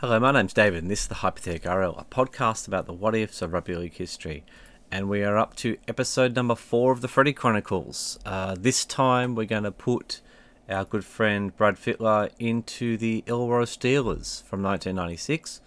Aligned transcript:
Hello, 0.00 0.20
my 0.20 0.30
name's 0.30 0.52
David, 0.52 0.84
and 0.84 0.90
this 0.92 1.00
is 1.00 1.08
the 1.08 1.16
Hypothetical 1.16 1.74
RL, 1.74 1.96
a 1.98 2.04
podcast 2.04 2.68
about 2.68 2.86
the 2.86 2.92
what 2.92 3.16
ifs 3.16 3.42
of 3.42 3.52
rugby 3.52 3.74
league 3.74 3.94
history. 3.94 4.44
And 4.92 5.08
we 5.08 5.24
are 5.24 5.36
up 5.36 5.56
to 5.56 5.76
episode 5.88 6.36
number 6.36 6.54
four 6.54 6.92
of 6.92 7.00
the 7.00 7.08
Freddy 7.08 7.32
Chronicles. 7.32 8.16
Uh, 8.24 8.54
this 8.56 8.84
time 8.84 9.34
we're 9.34 9.44
going 9.44 9.64
to 9.64 9.72
put 9.72 10.20
our 10.68 10.84
good 10.84 11.04
friend 11.04 11.56
Brad 11.56 11.74
Fittler 11.74 12.30
into 12.38 12.96
the 12.96 13.24
Illawarra 13.26 13.64
Steelers 13.64 14.44
from 14.44 14.62
1996. 14.62 15.60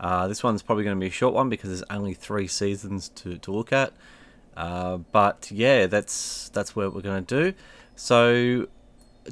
Uh, 0.00 0.26
this 0.26 0.42
one's 0.42 0.60
probably 0.60 0.82
going 0.82 0.96
to 0.96 1.00
be 1.00 1.06
a 1.06 1.10
short 1.10 1.32
one 1.32 1.48
because 1.48 1.70
there's 1.70 1.84
only 1.88 2.14
three 2.14 2.48
seasons 2.48 3.10
to, 3.10 3.38
to 3.38 3.52
look 3.52 3.72
at. 3.72 3.92
Uh, 4.56 4.96
but 4.96 5.52
yeah, 5.52 5.86
that's 5.86 6.48
that's 6.48 6.74
what 6.74 6.92
we're 6.92 7.00
going 7.00 7.24
to 7.24 7.52
do. 7.52 7.56
So 7.94 8.66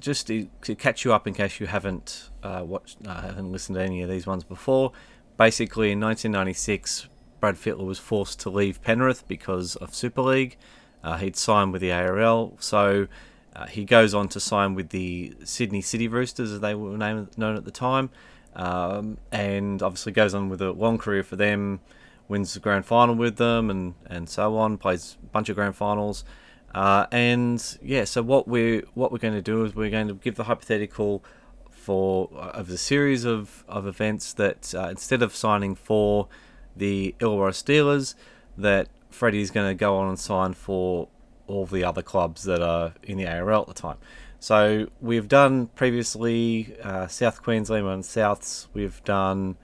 just 0.01 0.27
to, 0.29 0.49
to, 0.63 0.75
catch 0.75 1.05
you 1.05 1.13
up 1.13 1.27
in 1.27 1.35
case 1.35 1.61
you 1.61 1.67
haven't 1.67 2.31
uh, 2.43 2.63
watched, 2.65 2.99
uh, 3.07 3.21
haven't 3.23 3.53
listened 3.53 3.77
to 3.77 3.83
any 3.83 4.03
of 4.03 4.09
these 4.09 4.27
ones 4.27 4.45
before. 4.45 4.93
Basically, 5.37 5.93
in 5.93 6.01
1996, 6.01 7.09
Brad 7.41 7.57
Fittler 7.57 7.85
was 7.85 7.99
forced 7.99 8.41
to 8.41 8.51
leave 8.51 8.83
Penrith 8.83 9.27
because 9.29 9.77
of 9.77 9.95
Super 9.95 10.23
League. 10.23 10.57
Uh, 11.05 11.17
he'd 11.19 11.37
signed 11.37 11.73
with 11.73 11.83
the 11.83 11.93
ARL, 11.93 12.57
so 12.59 13.07
uh, 13.55 13.67
he 13.67 13.85
goes 13.85 14.15
on 14.15 14.29
to 14.29 14.41
sign 14.41 14.75
with 14.75 14.91
the 14.91 15.35
Sydney 15.45 15.81
City 15.81 16.09
Roosters, 16.09 16.53
as 16.53 16.61
they 16.61 16.75
were 16.75 16.97
named, 16.97 17.37
known 17.39 17.57
at 17.57 17.65
the 17.65 17.71
time, 17.71 18.11
um, 18.55 19.19
and 19.31 19.83
obviously 19.83 20.13
goes 20.13 20.35
on 20.35 20.49
with 20.49 20.61
a 20.61 20.73
long 20.73 20.99
career 20.99 21.23
for 21.23 21.37
them. 21.37 21.81
Wins 22.29 22.55
the 22.55 22.61
grand 22.61 22.85
final 22.85 23.15
with 23.15 23.37
them, 23.37 23.71
and, 23.71 23.95
and 24.07 24.29
so 24.29 24.57
on. 24.57 24.79
Plays 24.79 25.17
a 25.23 25.27
bunch 25.27 25.49
of 25.49 25.55
grand 25.55 25.77
finals. 25.77 26.25
Uh, 26.75 27.07
and 27.11 27.79
yeah, 27.83 28.05
so 28.05 28.23
what 28.23 28.47
we're 28.47 28.83
what 28.95 29.11
we're 29.11 29.19
going 29.19 29.35
to 29.35 29.43
do 29.43 29.65
is 29.65 29.75
we're 29.75 29.91
going 29.91 30.09
to 30.09 30.15
give 30.15 30.35
the 30.37 30.45
hypothetical 30.45 31.25
for 31.71 32.29
uh, 32.35 32.51
of 32.51 32.69
the 32.69 32.77
series 32.77 33.25
of, 33.25 33.65
of 33.69 33.87
events 33.87 34.33
that 34.35 34.75
uh, 34.75 34.89
instead 34.89 35.23
of 35.23 35.35
signing 35.35 35.75
for 35.75 36.29
the 36.75 37.15
Illawarra 37.21 37.53
Steelers, 37.53 38.15
that 38.59 38.89
Freddy's 39.09 39.51
going 39.51 39.69
to 39.69 39.75
go 39.75 39.97
on 39.97 40.09
and 40.09 40.19
sign 40.19 40.53
for 40.53 41.09
all 41.47 41.65
the 41.65 41.85
other 41.85 42.03
clubs 42.03 42.43
that 42.43 42.61
are 42.61 42.93
in 43.03 43.17
the 43.17 43.27
ARL 43.27 43.63
at 43.63 43.69
the 43.69 43.75
time. 43.75 43.97
So 44.39 44.89
we've 45.01 45.29
done 45.29 45.69
previously 45.69 46.77
uh, 46.83 47.07
South 47.07 47.43
Queensland 47.43 47.87
and 47.87 48.03
Souths. 48.03 48.67
We've 48.75 49.03
done 49.05 49.57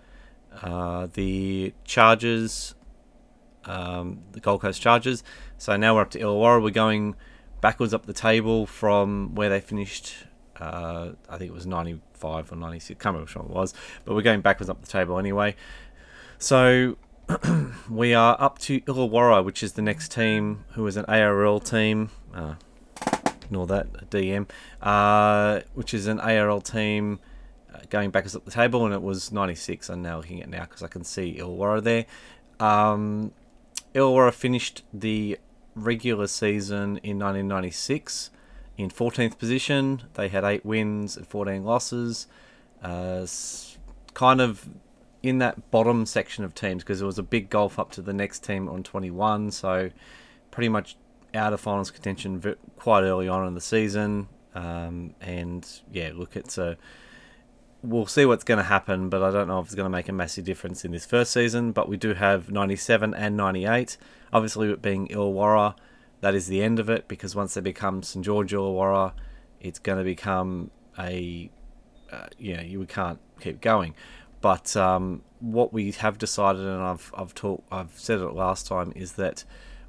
uh, 0.62 1.08
the 1.12 1.75
Chargers, 1.84 2.75
um, 3.64 4.20
the 4.32 4.41
Gold 4.41 4.60
Coast 4.60 4.80
Chargers. 4.80 5.22
So 5.58 5.77
now 5.77 5.94
we're 5.94 6.02
up 6.02 6.10
to 6.10 6.18
Illawarra. 6.18 6.62
We're 6.62 6.70
going 6.70 7.14
backwards 7.60 7.94
up 7.94 8.06
the 8.06 8.12
table 8.12 8.66
from 8.66 9.34
where 9.34 9.48
they 9.48 9.60
finished. 9.60 10.14
Uh, 10.61 11.12
I 11.28 11.39
think 11.39 11.50
it 11.50 11.55
was 11.55 11.67
95 11.67 12.52
or 12.52 12.56
96. 12.56 12.98
Can't 13.00 13.14
remember 13.14 13.24
which 13.24 13.36
one 13.36 13.46
it 13.46 13.50
was, 13.50 13.74
but 14.05 14.14
we're 14.14 14.23
going 14.23 14.40
backwards 14.40 14.68
up 14.68 14.80
the 14.80 14.89
table 14.89 15.18
anyway. 15.18 15.55
So 16.39 16.96
we 17.90 18.14
are 18.14 18.36
up 18.39 18.58
to 18.61 18.80
Illawarra, 18.83 19.45
which 19.45 19.62
is 19.62 19.73
the 19.73 19.83
next 19.83 20.12
team, 20.12 20.64
who 20.73 20.86
is 20.86 20.96
an 20.96 21.05
ARL 21.06 21.61
team. 21.61 22.11
Uh, 22.34 22.55
ignore 23.42 23.67
that, 23.67 24.11
DM, 24.11 24.48
uh, 24.80 25.61
which 25.74 25.94
is 25.94 26.06
an 26.06 26.18
ARL 26.20 26.61
team 26.61 27.20
uh, 27.73 27.79
going 27.90 28.11
backwards 28.11 28.34
up 28.34 28.44
the 28.44 28.50
table, 28.50 28.84
and 28.84 28.94
it 28.94 29.02
was 29.02 29.30
96. 29.30 29.89
I'm 29.89 30.02
now 30.02 30.17
looking 30.17 30.42
at 30.42 30.48
now 30.48 30.62
because 30.62 30.83
I 30.83 30.89
can 30.89 31.05
see 31.05 31.36
Illawarra 31.39 31.83
there. 31.83 32.06
Um, 32.58 33.33
Illawarra 33.95 34.33
finished 34.33 34.83
the 34.92 35.39
regular 35.75 36.27
season 36.27 36.98
in 37.03 37.19
1996 37.19 38.30
in 38.79 38.91
14th 38.91 39.39
position. 39.39 40.03
They 40.14 40.29
had 40.29 40.45
eight 40.45 40.64
wins 40.64 41.17
and 41.17 41.27
14 41.27 41.64
losses. 41.64 42.27
Uh, 42.83 43.27
kind 44.14 44.41
of 44.41 44.69
in 45.23 45.39
that 45.39 45.70
bottom 45.70 46.05
section 46.05 46.45
of 46.45 46.55
teams 46.55 46.83
because 46.83 46.98
there 46.98 47.07
was 47.07 47.19
a 47.19 47.23
big 47.23 47.48
gulf 47.48 47.79
up 47.79 47.92
to 47.92 48.03
the 48.03 48.13
next 48.13 48.42
team 48.42 48.69
on 48.69 48.83
21. 48.83 49.51
So 49.51 49.91
pretty 50.51 50.69
much 50.69 50.97
out 51.35 51.53
of 51.53 51.61
finals 51.61 51.91
contention 51.91 52.57
quite 52.77 53.03
early 53.03 53.29
on 53.29 53.47
in 53.47 53.55
the 53.55 53.61
season. 53.61 54.29
Um, 54.55 55.14
and 55.20 55.67
yeah, 55.92 56.11
look, 56.14 56.36
it's 56.36 56.59
a 56.59 56.77
we'll 57.82 58.06
see 58.06 58.24
what's 58.24 58.44
going 58.44 58.58
to 58.58 58.64
happen, 58.64 59.08
but 59.08 59.22
I 59.22 59.30
don't 59.30 59.48
know 59.48 59.58
if 59.58 59.66
it's 59.66 59.74
going 59.74 59.86
to 59.86 59.90
make 59.90 60.08
a 60.08 60.12
massive 60.12 60.44
difference 60.44 60.84
in 60.84 60.92
this 60.92 61.04
first 61.04 61.32
season. 61.32 61.72
But 61.72 61.88
we 61.88 61.96
do 61.96 62.14
have 62.14 62.50
97 62.50 63.14
and 63.14 63.36
98. 63.36 63.96
Obviously, 64.32 64.70
it 64.70 64.80
being 64.80 65.08
Illawarra, 65.08 65.74
that 66.20 66.34
is 66.34 66.46
the 66.46 66.62
end 66.62 66.78
of 66.78 66.88
it 66.88 67.08
because 67.08 67.34
once 67.34 67.54
they 67.54 67.60
become 67.60 68.02
St 68.02 68.24
George 68.24 68.52
Illawarra, 68.52 69.12
it's 69.60 69.78
going 69.78 69.98
to 69.98 70.04
become 70.04 70.70
a 70.98 71.50
uh, 72.10 72.26
you 72.38 72.56
know 72.56 72.62
you 72.62 72.84
can't 72.86 73.18
keep 73.40 73.60
going. 73.60 73.94
But 74.40 74.76
um, 74.76 75.22
what 75.40 75.72
we 75.72 75.92
have 75.92 76.18
decided, 76.18 76.62
and 76.62 76.82
I've 76.82 77.12
I've 77.16 77.34
talked 77.34 77.66
I've 77.72 77.98
said 77.98 78.20
it 78.20 78.32
last 78.32 78.66
time, 78.66 78.92
is 78.94 79.14
that 79.14 79.44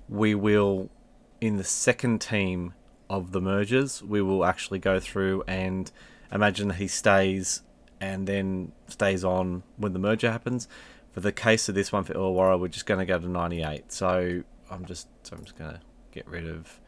we 0.10 0.34
will 0.36 0.90
in 1.40 1.58
the 1.58 1.64
second 1.64 2.22
team 2.22 2.74
of 3.10 3.32
the 3.32 3.42
mergers, 3.42 4.02
we 4.02 4.22
will 4.22 4.46
actually 4.46 4.80
go 4.80 5.00
through 5.00 5.44
and 5.48 5.92
imagine 6.32 6.70
that 6.70 6.76
he 6.76 6.88
stays 6.88 7.62
and 8.04 8.28
then 8.28 8.74
stays 8.88 9.24
on 9.24 9.64
when 9.78 9.94
the 9.94 10.00
merger 10.00 10.30
happens. 10.30 10.68
For 11.14 11.22
the 11.22 11.32
case 11.32 11.70
of 11.70 11.76
this 11.76 11.92
one 11.92 12.04
for 12.04 12.14
Illawarra, 12.14 12.60
we're 12.60 12.68
just 12.68 12.86
going 12.86 13.00
to 13.00 13.06
go 13.06 13.18
to 13.18 13.30
98. 13.30 13.94
So 13.94 14.44
I'm 14.70 14.84
just 14.86 15.08
so 15.24 15.38
I'm 15.38 15.44
just 15.46 15.58
going 15.58 15.72
to 15.72 15.80
get 16.12 16.28
rid 16.28 16.46
of 16.46 16.82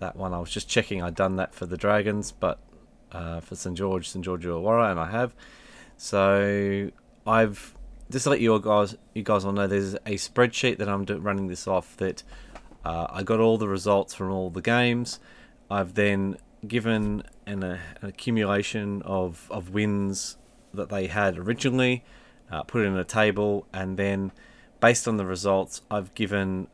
that 0.00 0.16
one. 0.16 0.34
I 0.34 0.40
was 0.40 0.50
just 0.50 0.68
checking 0.68 1.00
I'd 1.00 1.14
done 1.14 1.36
that 1.36 1.54
for 1.54 1.64
the 1.66 1.76
Dragons, 1.76 2.32
but 2.32 2.58
uh, 3.12 3.38
for 3.38 3.54
St 3.54 3.76
George, 3.76 4.08
St 4.08 4.24
George 4.24 4.44
Illawarra, 4.44 4.90
and 4.90 4.98
I 4.98 5.10
have. 5.12 5.32
So 5.96 6.90
I've 7.24 7.76
just 8.10 8.24
to 8.24 8.30
let 8.30 8.40
you 8.40 8.58
guys 8.60 8.96
you 9.14 9.22
guys 9.22 9.44
all 9.44 9.52
know 9.52 9.68
there's 9.68 9.94
a 9.94 10.16
spreadsheet 10.16 10.78
that 10.78 10.88
I'm 10.88 11.04
running 11.22 11.46
this 11.46 11.68
off 11.68 11.96
that 11.98 12.24
uh, 12.84 13.06
I 13.10 13.22
got 13.22 13.38
all 13.38 13.58
the 13.58 13.68
results 13.68 14.12
from 14.14 14.32
all 14.32 14.50
the 14.50 14.62
games. 14.62 15.20
I've 15.70 15.94
then 15.94 16.36
given 16.66 17.22
an, 17.46 17.62
uh, 17.62 17.78
an 18.00 18.08
accumulation 18.08 19.02
of, 19.02 19.46
of 19.50 19.70
wins 19.70 20.36
that 20.74 20.88
they 20.88 21.06
had 21.06 21.38
originally, 21.38 22.04
uh, 22.50 22.62
put 22.62 22.82
it 22.82 22.86
in 22.86 22.96
a 22.96 23.04
table, 23.04 23.66
and 23.72 23.96
then 23.96 24.32
based 24.80 25.08
on 25.08 25.16
the 25.16 25.24
results, 25.24 25.82
I've 25.90 26.14
given 26.14 26.68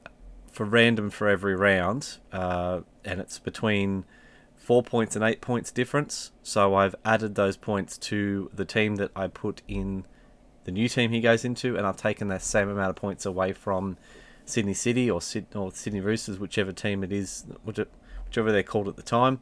for 0.51 0.65
random 0.65 1.11
for 1.11 1.29
every 1.29 1.55
round, 1.55 2.19
uh, 2.33 2.81
and 3.05 3.21
it's 3.21 3.39
between 3.39 4.05
four 4.57 4.83
points 4.83 5.17
and 5.17 5.25
eight 5.25 5.41
points 5.41 5.71
difference. 5.71 6.31
So 6.43 6.75
I've 6.75 6.95
added 7.05 7.35
those 7.35 7.57
points 7.57 7.97
to 7.99 8.51
the 8.53 8.65
team 8.65 8.97
that 8.97 9.11
I 9.17 9.29
put 9.29 9.63
in 9.67 10.05
the 10.65 10.71
new 10.71 10.89
team 10.89 11.11
he 11.11 11.21
goes 11.21 11.45
into, 11.45 11.77
and 11.77 11.87
I've 11.87 11.97
taken 11.97 12.29
that 12.29 12.43
same 12.43 12.69
amount 12.69 12.91
of 12.91 12.97
points 12.97 13.27
away 13.27 13.53
from 13.53 13.97
Sydney 14.45 14.75
City 14.75 15.11
or, 15.11 15.21
Sydney, 15.21 15.59
or 15.59 15.73
Sydney 15.73 16.01
Roosters, 16.01 16.39
whichever 16.39 16.73
team 16.73 17.03
it 17.03 17.13
is, 17.13 17.45
whichever 17.65 18.53
they're 18.53 18.63
called 18.63 18.89
at 18.89 18.97
the 18.97 19.03
time 19.03 19.41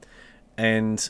and 0.61 1.09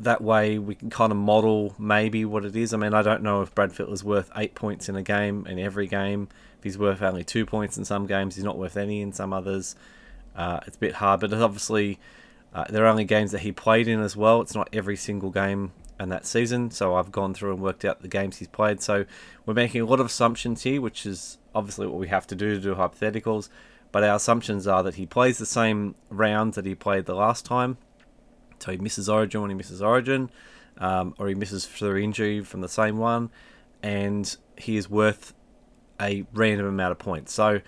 that 0.00 0.20
way 0.20 0.58
we 0.58 0.74
can 0.74 0.90
kind 0.90 1.12
of 1.12 1.18
model 1.18 1.74
maybe 1.78 2.24
what 2.24 2.44
it 2.44 2.56
is. 2.56 2.74
I 2.74 2.76
mean, 2.76 2.94
I 2.94 3.02
don't 3.02 3.22
know 3.22 3.42
if 3.42 3.54
Brad 3.54 3.72
Fittler's 3.72 4.02
worth 4.02 4.30
eight 4.36 4.54
points 4.54 4.88
in 4.88 4.96
a 4.96 5.02
game 5.02 5.46
in 5.48 5.58
every 5.58 5.86
game. 5.86 6.28
If 6.58 6.64
he's 6.64 6.78
worth 6.78 7.02
only 7.02 7.24
two 7.24 7.46
points 7.46 7.78
in 7.78 7.84
some 7.84 8.06
games, 8.06 8.34
he's 8.34 8.44
not 8.44 8.58
worth 8.58 8.76
any 8.76 9.00
in 9.00 9.12
some 9.12 9.32
others. 9.32 9.76
Uh, 10.34 10.60
it's 10.66 10.76
a 10.76 10.80
bit 10.80 10.94
hard, 10.94 11.20
but 11.20 11.32
obviously 11.32 11.98
uh, 12.52 12.64
there 12.68 12.84
are 12.84 12.88
only 12.88 13.04
games 13.04 13.30
that 13.32 13.40
he 13.40 13.52
played 13.52 13.86
in 13.86 14.00
as 14.00 14.16
well. 14.16 14.40
It's 14.40 14.54
not 14.54 14.68
every 14.72 14.96
single 14.96 15.30
game 15.30 15.72
in 16.00 16.08
that 16.08 16.26
season. 16.26 16.70
So 16.70 16.96
I've 16.96 17.12
gone 17.12 17.34
through 17.34 17.52
and 17.52 17.62
worked 17.62 17.84
out 17.84 18.02
the 18.02 18.08
games 18.08 18.38
he's 18.38 18.48
played. 18.48 18.82
So 18.82 19.04
we're 19.46 19.54
making 19.54 19.80
a 19.80 19.86
lot 19.86 20.00
of 20.00 20.06
assumptions 20.06 20.62
here, 20.62 20.80
which 20.80 21.06
is 21.06 21.38
obviously 21.54 21.86
what 21.86 22.00
we 22.00 22.08
have 22.08 22.26
to 22.28 22.34
do 22.34 22.54
to 22.54 22.60
do 22.60 22.74
hypotheticals. 22.74 23.48
But 23.92 24.02
our 24.02 24.16
assumptions 24.16 24.66
are 24.66 24.82
that 24.82 24.96
he 24.96 25.06
plays 25.06 25.38
the 25.38 25.46
same 25.46 25.94
rounds 26.10 26.56
that 26.56 26.66
he 26.66 26.74
played 26.74 27.06
the 27.06 27.14
last 27.14 27.46
time 27.46 27.76
so 28.64 28.72
he 28.72 28.78
misses 28.78 29.10
Origin 29.10 29.42
when 29.42 29.50
he 29.50 29.56
misses 29.56 29.82
Origin, 29.82 30.30
um, 30.78 31.14
or 31.18 31.28
he 31.28 31.34
misses 31.34 31.66
through 31.66 31.98
injury 31.98 32.42
from 32.42 32.62
the 32.62 32.68
same 32.68 32.96
one, 32.96 33.28
and 33.82 34.38
he 34.56 34.78
is 34.78 34.88
worth 34.88 35.34
a 36.00 36.24
random 36.32 36.66
amount 36.66 36.92
of 36.92 36.98
points. 36.98 37.34
So 37.34 37.60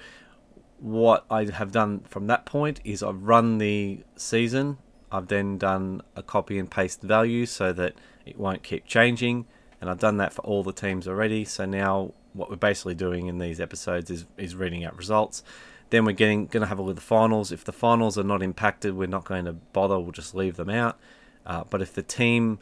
what 0.78 1.26
I 1.30 1.44
have 1.44 1.70
done 1.70 2.00
from 2.08 2.28
that 2.28 2.46
point 2.46 2.80
is 2.82 3.02
I've 3.02 3.22
run 3.22 3.58
the 3.58 4.00
season. 4.16 4.78
I've 5.12 5.28
then 5.28 5.58
done 5.58 6.00
a 6.16 6.22
copy 6.22 6.58
and 6.58 6.70
paste 6.70 7.02
value 7.02 7.44
so 7.44 7.74
that 7.74 7.92
it 8.24 8.38
won't 8.38 8.62
keep 8.62 8.86
changing, 8.86 9.44
and 9.82 9.90
I've 9.90 10.00
done 10.00 10.16
that 10.16 10.32
for 10.32 10.40
all 10.46 10.62
the 10.62 10.72
teams 10.72 11.06
already. 11.06 11.44
So 11.44 11.66
now 11.66 12.14
what 12.32 12.48
we're 12.48 12.56
basically 12.56 12.94
doing 12.94 13.26
in 13.26 13.36
these 13.36 13.60
episodes 13.60 14.10
is 14.10 14.24
is 14.38 14.56
reading 14.56 14.82
out 14.82 14.96
results. 14.96 15.42
Then 15.90 16.04
we're 16.04 16.12
getting 16.12 16.46
going 16.46 16.62
to 16.62 16.66
have 16.66 16.78
a 16.78 16.82
look 16.82 16.90
at 16.90 16.96
the 16.96 17.02
finals. 17.02 17.52
If 17.52 17.64
the 17.64 17.72
finals 17.72 18.18
are 18.18 18.24
not 18.24 18.42
impacted, 18.42 18.96
we're 18.96 19.06
not 19.06 19.24
going 19.24 19.44
to 19.44 19.52
bother. 19.52 19.98
We'll 19.98 20.12
just 20.12 20.34
leave 20.34 20.56
them 20.56 20.70
out. 20.70 20.98
Uh, 21.44 21.64
but 21.68 21.80
if 21.80 21.92
the 21.92 22.02
team, 22.02 22.58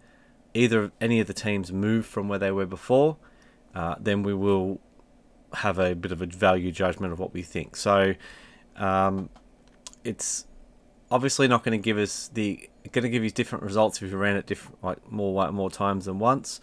either 0.52 0.92
any 1.00 1.20
of 1.20 1.26
the 1.26 1.34
teams 1.34 1.72
move 1.72 2.04
from 2.04 2.28
where 2.28 2.38
they 2.38 2.50
were 2.50 2.66
before, 2.66 3.16
uh, 3.74 3.94
then 3.98 4.22
we 4.22 4.34
will 4.34 4.78
have 5.54 5.78
a 5.78 5.94
bit 5.94 6.12
of 6.12 6.20
a 6.20 6.26
value 6.26 6.70
judgment 6.70 7.12
of 7.12 7.18
what 7.18 7.32
we 7.32 7.42
think. 7.42 7.76
So 7.76 8.14
um, 8.76 9.30
it's 10.02 10.46
obviously 11.10 11.48
not 11.48 11.62
going 11.64 11.78
to 11.78 11.82
give 11.82 11.96
us 11.98 12.28
the 12.32 12.68
going 12.92 13.04
to 13.04 13.08
give 13.08 13.24
you 13.24 13.30
different 13.30 13.64
results 13.64 14.02
if 14.02 14.10
you 14.10 14.16
ran 14.16 14.36
it 14.36 14.46
different 14.46 14.82
like 14.82 15.10
more 15.10 15.50
more 15.52 15.70
times 15.70 16.04
than 16.04 16.18
once. 16.18 16.60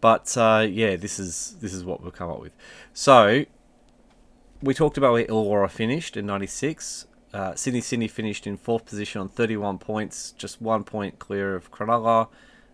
But 0.00 0.36
uh, 0.36 0.66
yeah, 0.68 0.96
this 0.96 1.18
is 1.18 1.56
this 1.60 1.72
is 1.72 1.84
what 1.84 2.02
we've 2.02 2.12
come 2.12 2.30
up 2.30 2.40
with. 2.40 2.52
So 2.92 3.44
we 4.62 4.74
talked 4.74 4.96
about 4.96 5.12
where 5.12 5.24
Illawarra 5.24 5.70
finished 5.70 6.16
in 6.16 6.26
'96. 6.26 7.06
Uh, 7.34 7.54
Sydney 7.54 7.80
Sydney 7.80 8.08
finished 8.08 8.46
in 8.46 8.56
fourth 8.56 8.84
position 8.84 9.20
on 9.20 9.28
31 9.28 9.78
points, 9.78 10.32
just 10.32 10.60
one 10.60 10.84
point 10.84 11.18
clear 11.18 11.56
of 11.56 11.70
Cronulla, 11.70 12.28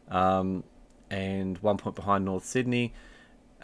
um, 0.08 0.64
and 1.10 1.58
one 1.58 1.78
point 1.78 1.96
behind 1.96 2.24
North 2.24 2.44
Sydney. 2.44 2.92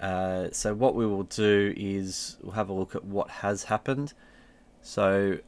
Uh, 0.00 0.48
so 0.52 0.72
what 0.74 0.94
we 0.94 1.04
will 1.06 1.24
do 1.24 1.74
is 1.76 2.36
we'll 2.42 2.52
have 2.52 2.68
a 2.68 2.72
look 2.72 2.94
at 2.94 3.04
what 3.04 3.28
has 3.28 3.64
happened. 3.64 4.14
So 4.82 5.38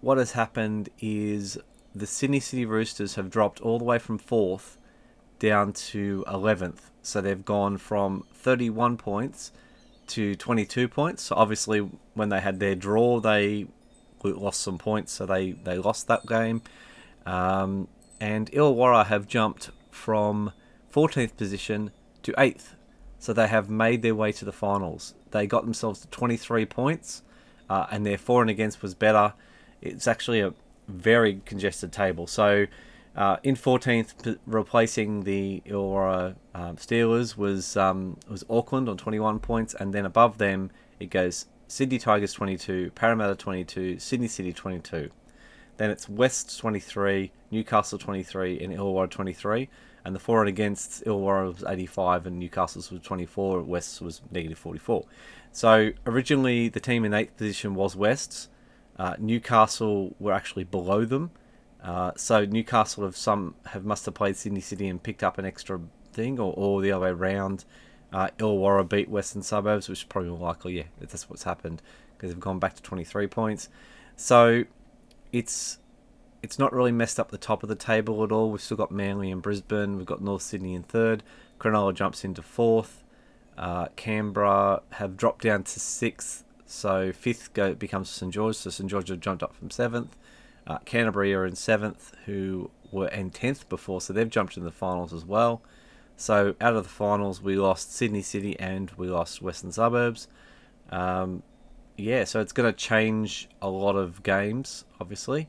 what 0.00 0.18
has 0.18 0.32
happened 0.32 0.90
is 1.00 1.58
the 1.94 2.06
Sydney 2.06 2.40
City 2.40 2.64
Roosters 2.66 3.14
have 3.14 3.30
dropped 3.30 3.60
all 3.60 3.78
the 3.78 3.84
way 3.84 3.98
from 3.98 4.18
fourth 4.18 4.78
down 5.38 5.72
to 5.72 6.24
11th. 6.28 6.90
So 7.02 7.20
they've 7.20 7.44
gone 7.44 7.78
from 7.78 8.24
31 8.34 8.96
points 8.98 9.50
to 10.12 10.34
22 10.34 10.88
points. 10.88 11.24
So 11.24 11.36
obviously, 11.36 11.80
when 12.14 12.28
they 12.28 12.40
had 12.40 12.60
their 12.60 12.74
draw, 12.74 13.20
they 13.20 13.66
lost 14.22 14.60
some 14.60 14.78
points, 14.78 15.12
so 15.12 15.26
they, 15.26 15.52
they 15.52 15.78
lost 15.78 16.06
that 16.08 16.26
game. 16.26 16.62
Um, 17.26 17.88
and 18.20 18.50
Illawarra 18.52 19.06
have 19.06 19.26
jumped 19.26 19.70
from 19.90 20.52
14th 20.92 21.36
position 21.36 21.90
to 22.22 22.32
8th. 22.32 22.74
So 23.18 23.32
they 23.32 23.48
have 23.48 23.70
made 23.70 24.02
their 24.02 24.14
way 24.14 24.32
to 24.32 24.44
the 24.44 24.52
finals. 24.52 25.14
They 25.30 25.46
got 25.46 25.64
themselves 25.64 26.00
to 26.00 26.08
23 26.08 26.66
points, 26.66 27.22
uh, 27.70 27.86
and 27.90 28.04
their 28.04 28.18
for 28.18 28.42
and 28.42 28.50
against 28.50 28.82
was 28.82 28.94
better. 28.94 29.34
It's 29.80 30.06
actually 30.06 30.40
a 30.40 30.54
very 30.88 31.40
congested 31.44 31.92
table. 31.92 32.26
So 32.26 32.66
uh, 33.14 33.36
in 33.42 33.56
14th, 33.56 34.38
replacing 34.46 35.24
the 35.24 35.62
Illawarra 35.66 36.34
um, 36.54 36.76
Steelers 36.76 37.36
was 37.36 37.76
um, 37.76 38.16
was 38.28 38.44
Auckland 38.48 38.88
on 38.88 38.96
21 38.96 39.38
points, 39.40 39.74
and 39.74 39.92
then 39.92 40.06
above 40.06 40.38
them 40.38 40.70
it 40.98 41.10
goes 41.10 41.46
Sydney 41.68 41.98
Tigers 41.98 42.32
22, 42.32 42.90
Parramatta 42.94 43.34
22, 43.34 43.98
Sydney 43.98 44.28
City 44.28 44.52
22. 44.52 45.10
Then 45.76 45.90
it's 45.90 46.08
West 46.08 46.58
23, 46.58 47.32
Newcastle 47.50 47.98
23, 47.98 48.60
and 48.60 48.72
Illawarra 48.74 49.10
23. 49.10 49.68
And 50.04 50.14
the 50.14 50.20
for 50.20 50.40
and 50.40 50.48
against 50.48 51.04
Illawarra 51.04 51.52
was 51.52 51.64
85, 51.66 52.26
and 52.26 52.38
Newcastle's 52.38 52.90
was 52.90 53.00
24. 53.02 53.62
West's 53.62 54.00
was 54.00 54.20
negative 54.30 54.58
44. 54.58 55.04
So 55.52 55.90
originally 56.06 56.68
the 56.68 56.80
team 56.80 57.04
in 57.04 57.14
eighth 57.14 57.36
position 57.36 57.74
was 57.74 57.94
West's. 57.94 58.48
Uh, 58.98 59.14
Newcastle 59.18 60.14
were 60.18 60.32
actually 60.32 60.64
below 60.64 61.04
them. 61.04 61.30
Uh, 61.82 62.12
so 62.16 62.44
Newcastle 62.44 63.04
have 63.04 63.16
some 63.16 63.54
have 63.66 63.84
must 63.84 64.04
have 64.06 64.14
played 64.14 64.36
Sydney 64.36 64.60
City 64.60 64.88
and 64.88 65.02
picked 65.02 65.22
up 65.22 65.38
an 65.38 65.44
extra 65.44 65.80
thing, 66.12 66.38
or, 66.38 66.52
or 66.56 66.80
the 66.80 66.92
other 66.92 67.04
way 67.04 67.10
around. 67.10 67.64
Uh, 68.12 68.28
Illawarra 68.38 68.88
beat 68.88 69.08
Western 69.08 69.42
Suburbs, 69.42 69.88
which 69.88 70.00
is 70.00 70.04
probably 70.04 70.30
more 70.30 70.38
likely. 70.38 70.76
Yeah, 70.76 70.84
that's 71.00 71.28
what's 71.28 71.42
happened 71.44 71.82
because 72.16 72.30
they've 72.30 72.40
gone 72.40 72.58
back 72.58 72.76
to 72.76 72.82
23 72.82 73.26
points. 73.26 73.68
So 74.16 74.64
it's 75.32 75.78
it's 76.42 76.58
not 76.58 76.72
really 76.72 76.92
messed 76.92 77.18
up 77.18 77.30
the 77.30 77.38
top 77.38 77.62
of 77.62 77.68
the 77.68 77.74
table 77.74 78.22
at 78.22 78.32
all. 78.32 78.50
We've 78.50 78.60
still 78.60 78.76
got 78.76 78.90
Manly 78.90 79.30
and 79.30 79.40
Brisbane. 79.40 79.96
We've 79.96 80.06
got 80.06 80.20
North 80.20 80.42
Sydney 80.42 80.74
in 80.74 80.82
third. 80.82 81.22
Cronulla 81.58 81.94
jumps 81.94 82.24
into 82.24 82.42
fourth. 82.42 83.02
Uh, 83.56 83.86
Canberra 83.96 84.82
have 84.92 85.16
dropped 85.16 85.42
down 85.42 85.62
to 85.64 85.80
sixth. 85.80 86.44
So 86.66 87.12
fifth 87.12 87.52
go, 87.54 87.74
becomes 87.74 88.08
St 88.08 88.32
George. 88.32 88.56
So 88.56 88.70
St 88.70 88.90
George 88.90 89.08
have 89.08 89.20
jumped 89.20 89.42
up 89.42 89.54
from 89.54 89.70
seventh. 89.70 90.16
Uh, 90.66 90.78
Canterbury 90.78 91.34
are 91.34 91.44
in 91.44 91.56
seventh, 91.56 92.12
who 92.26 92.70
were 92.90 93.08
in 93.08 93.30
tenth 93.30 93.68
before, 93.68 94.00
so 94.00 94.12
they've 94.12 94.30
jumped 94.30 94.56
in 94.56 94.64
the 94.64 94.70
finals 94.70 95.12
as 95.12 95.24
well. 95.24 95.62
So 96.16 96.54
out 96.60 96.76
of 96.76 96.84
the 96.84 96.88
finals, 96.88 97.42
we 97.42 97.56
lost 97.56 97.92
Sydney 97.92 98.22
City 98.22 98.58
and 98.60 98.90
we 98.92 99.08
lost 99.08 99.42
Western 99.42 99.72
Suburbs. 99.72 100.28
Um, 100.90 101.42
yeah, 101.96 102.24
so 102.24 102.40
it's 102.40 102.52
going 102.52 102.70
to 102.70 102.76
change 102.76 103.48
a 103.60 103.68
lot 103.68 103.96
of 103.96 104.22
games, 104.22 104.84
obviously. 105.00 105.48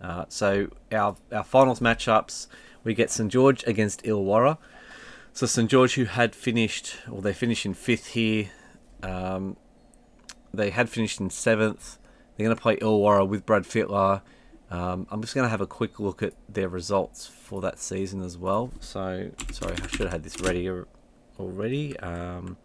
Uh, 0.00 0.24
so 0.28 0.68
our 0.92 1.16
our 1.32 1.44
finals 1.44 1.80
matchups, 1.80 2.46
we 2.84 2.94
get 2.94 3.10
St 3.10 3.30
George 3.30 3.64
against 3.66 4.02
Illawarra. 4.02 4.58
So 5.32 5.46
St 5.46 5.70
George, 5.70 5.94
who 5.94 6.04
had 6.04 6.34
finished, 6.34 6.96
or 7.10 7.22
they 7.22 7.32
finished 7.32 7.64
in 7.64 7.74
fifth 7.74 8.08
here, 8.08 8.50
um, 9.02 9.56
they 10.52 10.70
had 10.70 10.88
finished 10.88 11.20
in 11.20 11.30
seventh. 11.30 11.98
They're 12.36 12.44
going 12.44 12.56
to 12.56 12.60
play 12.60 12.76
Illawarra 12.76 13.28
with 13.28 13.46
Brad 13.46 13.62
Fittler. 13.62 14.22
Um, 14.70 15.06
I'm 15.10 15.20
just 15.20 15.34
going 15.34 15.44
to 15.44 15.50
have 15.50 15.60
a 15.60 15.66
quick 15.66 15.98
look 15.98 16.22
at 16.22 16.34
their 16.48 16.68
results 16.68 17.26
for 17.26 17.60
that 17.62 17.80
season 17.80 18.22
as 18.22 18.38
well. 18.38 18.72
So, 18.78 19.30
sorry, 19.50 19.74
I 19.74 19.86
should 19.88 20.00
have 20.00 20.12
had 20.12 20.22
this 20.22 20.40
ready 20.40 20.70
already. 21.38 21.98
Um, 21.98 22.56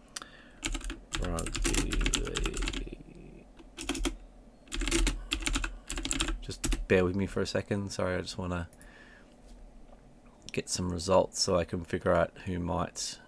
Just 6.41 6.87
bear 6.87 7.03
with 7.03 7.15
me 7.15 7.25
for 7.25 7.41
a 7.41 7.47
second. 7.47 7.91
Sorry, 7.91 8.15
I 8.15 8.21
just 8.21 8.37
want 8.37 8.51
to 8.51 8.67
get 10.51 10.69
some 10.69 10.91
results 10.91 11.41
so 11.41 11.57
I 11.57 11.63
can 11.63 11.83
figure 11.83 12.13
out 12.13 12.31
who 12.45 12.59
might 12.59 13.19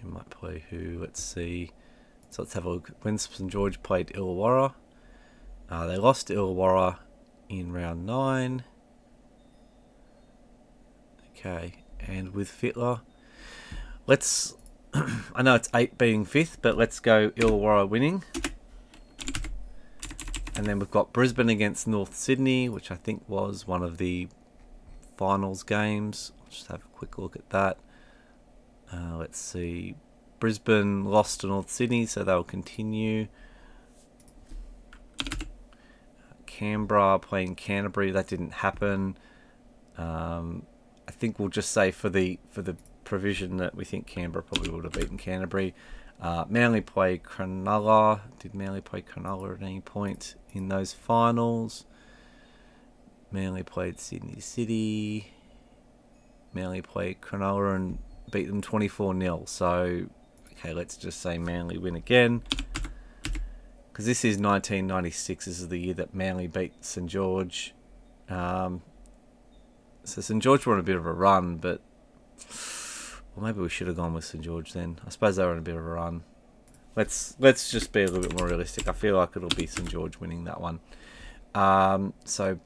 who 0.00 0.08
might 0.08 0.30
play 0.30 0.64
who. 0.70 0.98
Let's 1.00 1.22
see. 1.22 1.72
So 2.30 2.42
let's 2.42 2.54
have 2.54 2.64
a 2.64 2.70
look. 2.70 2.90
When 3.02 3.18
St 3.18 3.50
George 3.50 3.82
played 3.82 4.08
Illawarra, 4.08 4.74
uh, 5.68 5.86
they 5.86 5.98
lost 5.98 6.28
to 6.28 6.34
Illawarra 6.34 6.98
in 7.52 7.72
round 7.72 8.06
nine. 8.06 8.64
Okay, 11.30 11.74
and 12.00 12.34
with 12.34 12.50
Fittler, 12.50 13.00
let's. 14.06 14.54
I 15.34 15.42
know 15.42 15.54
it's 15.54 15.68
eight 15.74 15.98
being 15.98 16.24
fifth, 16.24 16.60
but 16.62 16.76
let's 16.76 17.00
go 17.00 17.30
Illawarra 17.30 17.88
winning. 17.88 18.24
And 20.54 20.66
then 20.66 20.78
we've 20.78 20.90
got 20.90 21.12
Brisbane 21.12 21.48
against 21.48 21.86
North 21.88 22.14
Sydney, 22.14 22.68
which 22.68 22.90
I 22.90 22.96
think 22.96 23.22
was 23.26 23.66
one 23.66 23.82
of 23.82 23.96
the 23.96 24.28
finals 25.16 25.62
games. 25.62 26.32
I'll 26.38 26.50
just 26.50 26.66
have 26.66 26.80
a 26.84 26.96
quick 26.96 27.16
look 27.16 27.36
at 27.36 27.48
that. 27.50 27.78
Uh, 28.92 29.16
let's 29.16 29.38
see. 29.38 29.94
Brisbane 30.40 31.04
lost 31.04 31.40
to 31.40 31.46
North 31.46 31.70
Sydney, 31.70 32.04
so 32.04 32.22
they'll 32.22 32.44
continue. 32.44 33.28
Canberra 36.62 37.18
playing 37.18 37.56
Canterbury. 37.56 38.12
That 38.12 38.28
didn't 38.28 38.52
happen. 38.52 39.16
Um, 39.98 40.64
I 41.08 41.10
think 41.10 41.40
we'll 41.40 41.48
just 41.48 41.72
say 41.72 41.90
for 41.90 42.08
the 42.08 42.38
for 42.50 42.62
the 42.62 42.76
provision 43.02 43.56
that 43.56 43.74
we 43.74 43.84
think 43.84 44.06
Canberra 44.06 44.44
probably 44.44 44.70
would 44.70 44.84
have 44.84 44.92
beaten 44.92 45.18
Canterbury. 45.18 45.74
Uh, 46.20 46.44
Manly 46.48 46.80
played 46.80 47.24
Cronulla. 47.24 48.20
Did 48.38 48.54
Manly 48.54 48.80
play 48.80 49.02
Cronulla 49.02 49.56
at 49.56 49.62
any 49.62 49.80
point 49.80 50.36
in 50.52 50.68
those 50.68 50.92
finals? 50.92 51.84
Manly 53.32 53.64
played 53.64 53.98
Sydney 53.98 54.38
City. 54.38 55.32
Manly 56.54 56.80
played 56.80 57.20
Cronulla 57.20 57.74
and 57.74 57.98
beat 58.30 58.46
them 58.46 58.60
24 58.60 59.18
0. 59.18 59.42
So, 59.46 60.06
okay, 60.52 60.72
let's 60.72 60.96
just 60.96 61.20
say 61.20 61.38
Manly 61.38 61.76
win 61.76 61.96
again 61.96 62.42
because 63.92 64.06
this 64.06 64.24
is 64.24 64.38
1996. 64.38 65.44
This 65.44 65.60
is 65.60 65.68
the 65.68 65.76
year 65.76 65.94
that 65.94 66.14
Manly 66.14 66.46
beat 66.46 66.72
St 66.82 67.06
George. 67.06 67.74
Um, 68.28 68.80
so 70.04 70.22
St 70.22 70.42
George 70.42 70.64
were 70.64 70.72
on 70.72 70.80
a 70.80 70.82
bit 70.82 70.96
of 70.96 71.04
a 71.04 71.12
run, 71.12 71.56
but 71.56 71.82
well, 73.36 73.44
maybe 73.44 73.60
we 73.60 73.68
should 73.68 73.86
have 73.88 73.96
gone 73.96 74.14
with 74.14 74.24
St 74.24 74.42
George 74.42 74.72
then. 74.72 74.98
I 75.06 75.10
suppose 75.10 75.36
they 75.36 75.44
were 75.44 75.52
on 75.52 75.58
a 75.58 75.62
bit 75.62 75.76
of 75.76 75.84
a 75.84 75.88
run. 75.88 76.22
Let's 76.96 77.36
let's 77.38 77.70
just 77.70 77.92
be 77.92 78.02
a 78.02 78.06
little 78.06 78.22
bit 78.22 78.38
more 78.38 78.48
realistic. 78.48 78.88
I 78.88 78.92
feel 78.92 79.16
like 79.16 79.36
it'll 79.36 79.50
be 79.50 79.66
St 79.66 79.88
George 79.88 80.18
winning 80.18 80.44
that 80.44 80.60
one. 80.60 80.80
Um, 81.54 82.14
so 82.24 82.58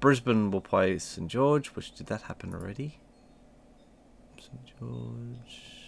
Brisbane 0.00 0.50
will 0.50 0.62
play 0.62 0.98
St 0.98 1.28
George. 1.28 1.68
Which 1.68 1.94
did 1.94 2.06
that 2.06 2.22
happen 2.22 2.54
already? 2.54 2.98
St 4.38 4.72
George. 4.78 5.81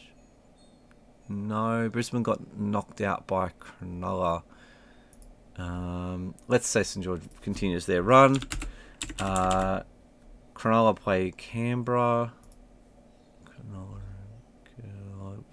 No, 1.28 1.88
Brisbane 1.88 2.22
got 2.22 2.56
knocked 2.58 3.00
out 3.00 3.26
by 3.26 3.50
Cronulla. 3.58 4.42
Um, 5.56 6.34
let's 6.48 6.66
say 6.66 6.82
St 6.82 7.04
George 7.04 7.22
continues 7.40 7.86
their 7.86 8.02
run. 8.02 8.40
Uh, 9.18 9.80
Cronulla 10.54 10.96
play 10.96 11.30
Canberra. 11.30 12.32
Cronulla, 13.44 14.00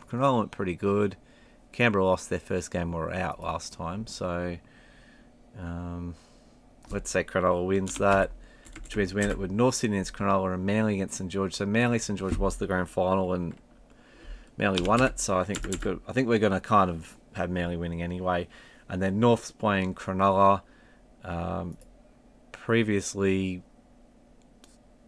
Cronulla 0.07 0.39
went 0.39 0.51
pretty 0.51 0.75
good. 0.75 1.15
Canberra 1.71 2.03
lost 2.03 2.29
their 2.29 2.39
first 2.39 2.69
game 2.71 2.93
or 2.93 3.13
out 3.13 3.41
last 3.41 3.71
time, 3.71 4.05
so 4.07 4.57
um, 5.57 6.15
let's 6.89 7.09
say 7.09 7.23
Cronulla 7.23 7.65
wins 7.65 7.95
that, 7.95 8.31
which 8.83 8.97
means 8.97 9.13
we 9.13 9.21
end 9.21 9.31
up 9.31 9.37
with 9.37 9.51
North 9.51 9.75
Sydney 9.75 9.97
against 9.97 10.13
Cronulla 10.13 10.53
and 10.53 10.65
Manly 10.65 10.95
against 10.95 11.17
St 11.17 11.31
George. 11.31 11.53
So 11.53 11.65
Manly 11.65 11.97
St 11.97 12.19
George 12.19 12.37
was 12.37 12.57
the 12.57 12.67
grand 12.67 12.89
final, 12.89 13.31
and 13.31 13.55
Manly 14.61 14.83
won 14.83 15.01
it, 15.01 15.19
so 15.19 15.39
I 15.39 15.43
think 15.43 15.65
we've 15.65 15.81
got. 15.81 15.97
I 16.07 16.13
think 16.13 16.27
we're 16.27 16.39
going 16.39 16.51
to 16.53 16.61
kind 16.61 16.89
of 16.89 17.17
have 17.33 17.49
Manly 17.49 17.77
winning 17.77 18.03
anyway. 18.03 18.47
And 18.87 19.01
then 19.01 19.19
North's 19.19 19.51
playing 19.51 19.95
Cronulla. 19.95 20.61
Um, 21.23 21.77
previously, 22.51 23.63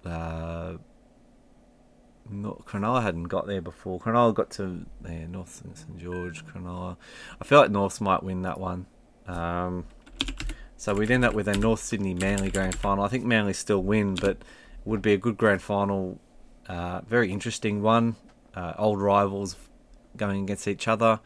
uh, 0.06 0.74
Not, 2.30 2.66
Cronulla 2.66 3.04
hadn't 3.04 3.26
got 3.26 3.46
there 3.46 3.62
before. 3.62 4.00
Cronulla 4.00 4.34
got 4.34 4.50
to 4.52 4.86
there, 5.02 5.28
North 5.28 5.62
and 5.64 5.78
St 5.78 5.98
George, 6.00 6.44
Cronulla. 6.46 6.98
I 7.40 7.44
feel 7.44 7.60
like 7.60 7.70
North 7.72 8.02
might 8.02 8.24
win 8.24 8.42
that 8.42 8.60
one. 8.60 8.88
Um, 9.28 9.86
so 10.78 10.96
we'd 10.96 11.12
end 11.12 11.26
up 11.26 11.34
with 11.36 11.48
a 11.48 11.56
North 11.56 11.82
Sydney 11.82 12.16
Manly 12.16 12.50
grand 12.50 12.76
final. 12.76 13.04
I 13.04 13.08
think 13.08 13.24
Manly 13.24 13.54
still 13.54 13.84
win, 13.84 14.16
but 14.16 14.38
would 14.84 15.02
be 15.02 15.14
a 15.14 15.18
good 15.18 15.38
grand 15.38 15.62
final. 15.62 16.20
Uh, 16.68 17.02
very 17.02 17.32
interesting 17.32 17.82
one. 17.84 18.16
Uh, 18.56 18.74
old 18.78 19.02
rivals 19.02 19.56
going 20.16 20.44
against 20.44 20.68
each 20.68 20.88
other. 20.88 21.20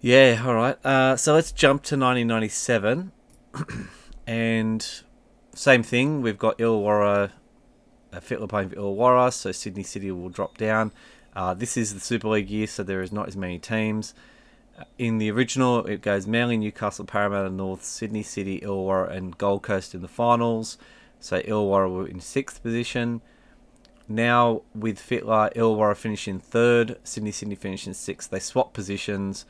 Yeah, 0.00 0.42
all 0.46 0.54
right. 0.54 0.84
Uh, 0.84 1.16
so 1.16 1.34
let's 1.34 1.52
jump 1.52 1.82
to 1.84 1.96
1997. 1.96 3.12
and 4.26 5.02
same 5.54 5.82
thing. 5.82 6.22
We've 6.22 6.38
got 6.38 6.58
Illawarra, 6.58 7.30
uh, 8.12 8.20
Fittler 8.20 8.48
playing 8.48 8.68
for 8.70 8.76
Illawarra, 8.76 9.32
so 9.32 9.52
Sydney 9.52 9.82
City 9.82 10.10
will 10.10 10.28
drop 10.28 10.58
down. 10.58 10.92
Uh, 11.34 11.54
this 11.54 11.76
is 11.76 11.94
the 11.94 12.00
Super 12.00 12.28
League 12.28 12.50
year, 12.50 12.66
so 12.66 12.82
there 12.82 13.02
is 13.02 13.12
not 13.12 13.28
as 13.28 13.36
many 13.36 13.58
teams. 13.58 14.14
Uh, 14.78 14.84
in 14.98 15.18
the 15.18 15.30
original, 15.30 15.84
it 15.86 16.02
goes 16.02 16.26
Manly, 16.26 16.56
Newcastle, 16.56 17.04
Parramatta, 17.04 17.50
North, 17.50 17.84
Sydney 17.84 18.22
City, 18.22 18.60
Illawarra, 18.60 19.10
and 19.10 19.36
Gold 19.38 19.62
Coast 19.62 19.94
in 19.94 20.02
the 20.02 20.08
finals. 20.08 20.78
So 21.20 21.40
Illawarra 21.40 21.92
were 21.92 22.06
in 22.06 22.20
sixth 22.20 22.62
position. 22.62 23.22
Now 24.08 24.62
with 24.74 24.98
Fittler, 24.98 25.52
Illawarra 25.54 25.96
finishing 25.96 26.38
third, 26.38 26.98
Sydney 27.02 27.32
Sydney 27.32 27.56
finishing 27.56 27.94
sixth. 27.94 28.30
They 28.30 28.38
swap 28.38 28.72
positions. 28.72 29.44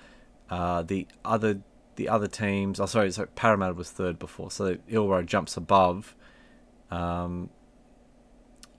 Uh, 0.49 0.83
the 0.83 1.07
other 1.25 1.61
the 1.97 2.09
other 2.09 2.29
teams, 2.29 2.79
oh 2.79 2.87
sorry, 2.87 3.11
sorry, 3.11 3.29
Parramatta 3.35 3.75
was 3.75 3.91
third 3.91 4.19
before, 4.19 4.51
so 4.51 4.77
Illawarra 4.91 5.27
jumps 5.27 5.57
above. 5.57 6.15
Um, 6.91 7.51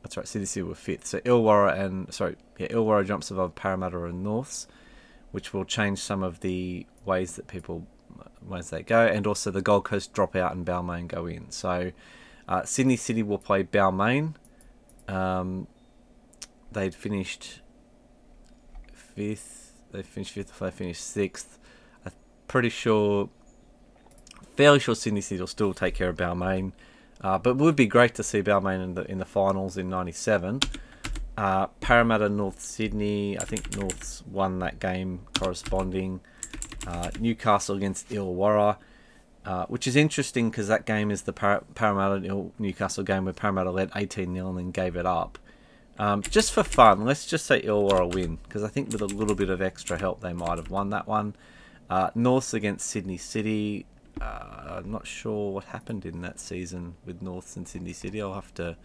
that's 0.01 0.15
right, 0.17 0.27
Sydney 0.27 0.45
City 0.45 0.63
were 0.63 0.75
fifth. 0.75 1.05
So 1.05 1.19
Illawarra 1.19 1.79
and 1.79 2.13
sorry, 2.13 2.37
yeah, 2.57 2.67
Illawarra 2.67 3.05
jumps 3.05 3.29
above 3.29 3.55
Parramatta 3.55 4.03
and 4.05 4.23
Norths, 4.23 4.67
which 5.31 5.53
will 5.53 5.65
change 5.65 5.99
some 5.99 6.23
of 6.23 6.39
the 6.39 6.85
ways 7.05 7.35
that 7.35 7.47
people 7.47 7.85
ways 8.41 8.69
they 8.69 8.83
go, 8.83 9.05
and 9.05 9.27
also 9.27 9.51
the 9.51 9.61
Gold 9.61 9.85
Coast 9.85 10.13
drop 10.13 10.35
out 10.35 10.55
and 10.55 10.65
Balmain 10.65 11.07
go 11.07 11.25
in. 11.25 11.51
So 11.51 11.91
uh, 12.47 12.63
Sydney 12.63 12.95
City 12.95 13.23
will 13.23 13.37
play 13.37 13.63
Balmain. 13.63 14.35
Um, 15.07 15.67
they'd 16.71 16.95
finished 16.95 17.61
fifth. 18.93 19.73
They 19.91 20.01
finished 20.03 20.33
fifth. 20.33 20.59
They 20.59 20.71
finished 20.71 21.03
sixth. 21.03 21.59
I'm 22.05 22.11
pretty 22.47 22.69
sure, 22.69 23.29
fairly 24.55 24.79
sure 24.79 24.95
Sydney 24.95 25.21
City 25.21 25.39
will 25.39 25.47
still 25.47 25.73
take 25.73 25.95
care 25.95 26.09
of 26.09 26.17
Balmain. 26.17 26.73
Uh, 27.21 27.37
but 27.37 27.51
it 27.51 27.57
would 27.57 27.75
be 27.75 27.87
great 27.87 28.13
to 28.15 28.23
see 28.23 28.41
Balmain 28.41 28.83
in 28.83 28.93
the 28.93 29.09
in 29.09 29.17
the 29.17 29.25
finals 29.25 29.77
in 29.77 29.89
'97. 29.89 30.61
Uh, 31.37 31.67
Parramatta 31.81 32.29
North 32.29 32.59
Sydney. 32.59 33.39
I 33.39 33.43
think 33.43 33.75
North's 33.75 34.23
won 34.25 34.59
that 34.59 34.79
game 34.79 35.21
corresponding. 35.37 36.19
Uh, 36.85 37.11
Newcastle 37.19 37.75
against 37.75 38.09
Illawarra, 38.09 38.77
uh, 39.47 39.65
which 39.67 39.87
is 39.87 39.95
interesting 39.95 40.49
because 40.49 40.67
that 40.67 40.85
game 40.85 41.09
is 41.09 41.21
the 41.21 41.31
Par- 41.31 41.63
Parramatta 41.73 42.51
Newcastle 42.59 43.05
game 43.05 43.23
where 43.23 43.33
Parramatta 43.33 43.71
led 43.71 43.89
18 43.95 44.33
0 44.33 44.49
and 44.49 44.57
then 44.57 44.71
gave 44.71 44.97
it 44.97 45.05
up. 45.05 45.39
Um, 45.97 46.21
just 46.21 46.51
for 46.51 46.63
fun, 46.63 47.05
let's 47.05 47.25
just 47.25 47.45
say 47.45 47.61
Illawarra 47.61 48.13
win 48.13 48.39
because 48.43 48.61
I 48.61 48.67
think 48.67 48.91
with 48.91 49.01
a 49.01 49.05
little 49.05 49.35
bit 49.35 49.49
of 49.49 49.61
extra 49.61 49.97
help 49.97 50.19
they 50.19 50.33
might 50.33 50.57
have 50.57 50.69
won 50.69 50.89
that 50.89 51.07
one. 51.07 51.33
Uh, 51.89 52.09
North 52.13 52.53
against 52.53 52.87
Sydney 52.87 53.15
City. 53.15 53.85
Uh, 54.19 54.79
I'm 54.83 54.91
not 54.91 55.07
sure 55.07 55.53
what 55.53 55.63
happened 55.63 56.05
in 56.05 56.21
that 56.23 56.41
season 56.41 56.95
with 57.05 57.21
North 57.21 57.55
and 57.55 57.65
Sydney 57.65 57.93
City. 57.93 58.21
I'll 58.21 58.33
have 58.33 58.53
to 58.55 58.75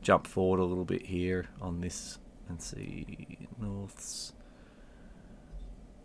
jump 0.00 0.26
forward 0.26 0.58
a 0.58 0.64
little 0.64 0.86
bit 0.86 1.02
here 1.04 1.50
on 1.60 1.82
this 1.82 2.18
and 2.48 2.62
see 2.62 3.46
North's. 3.60 4.32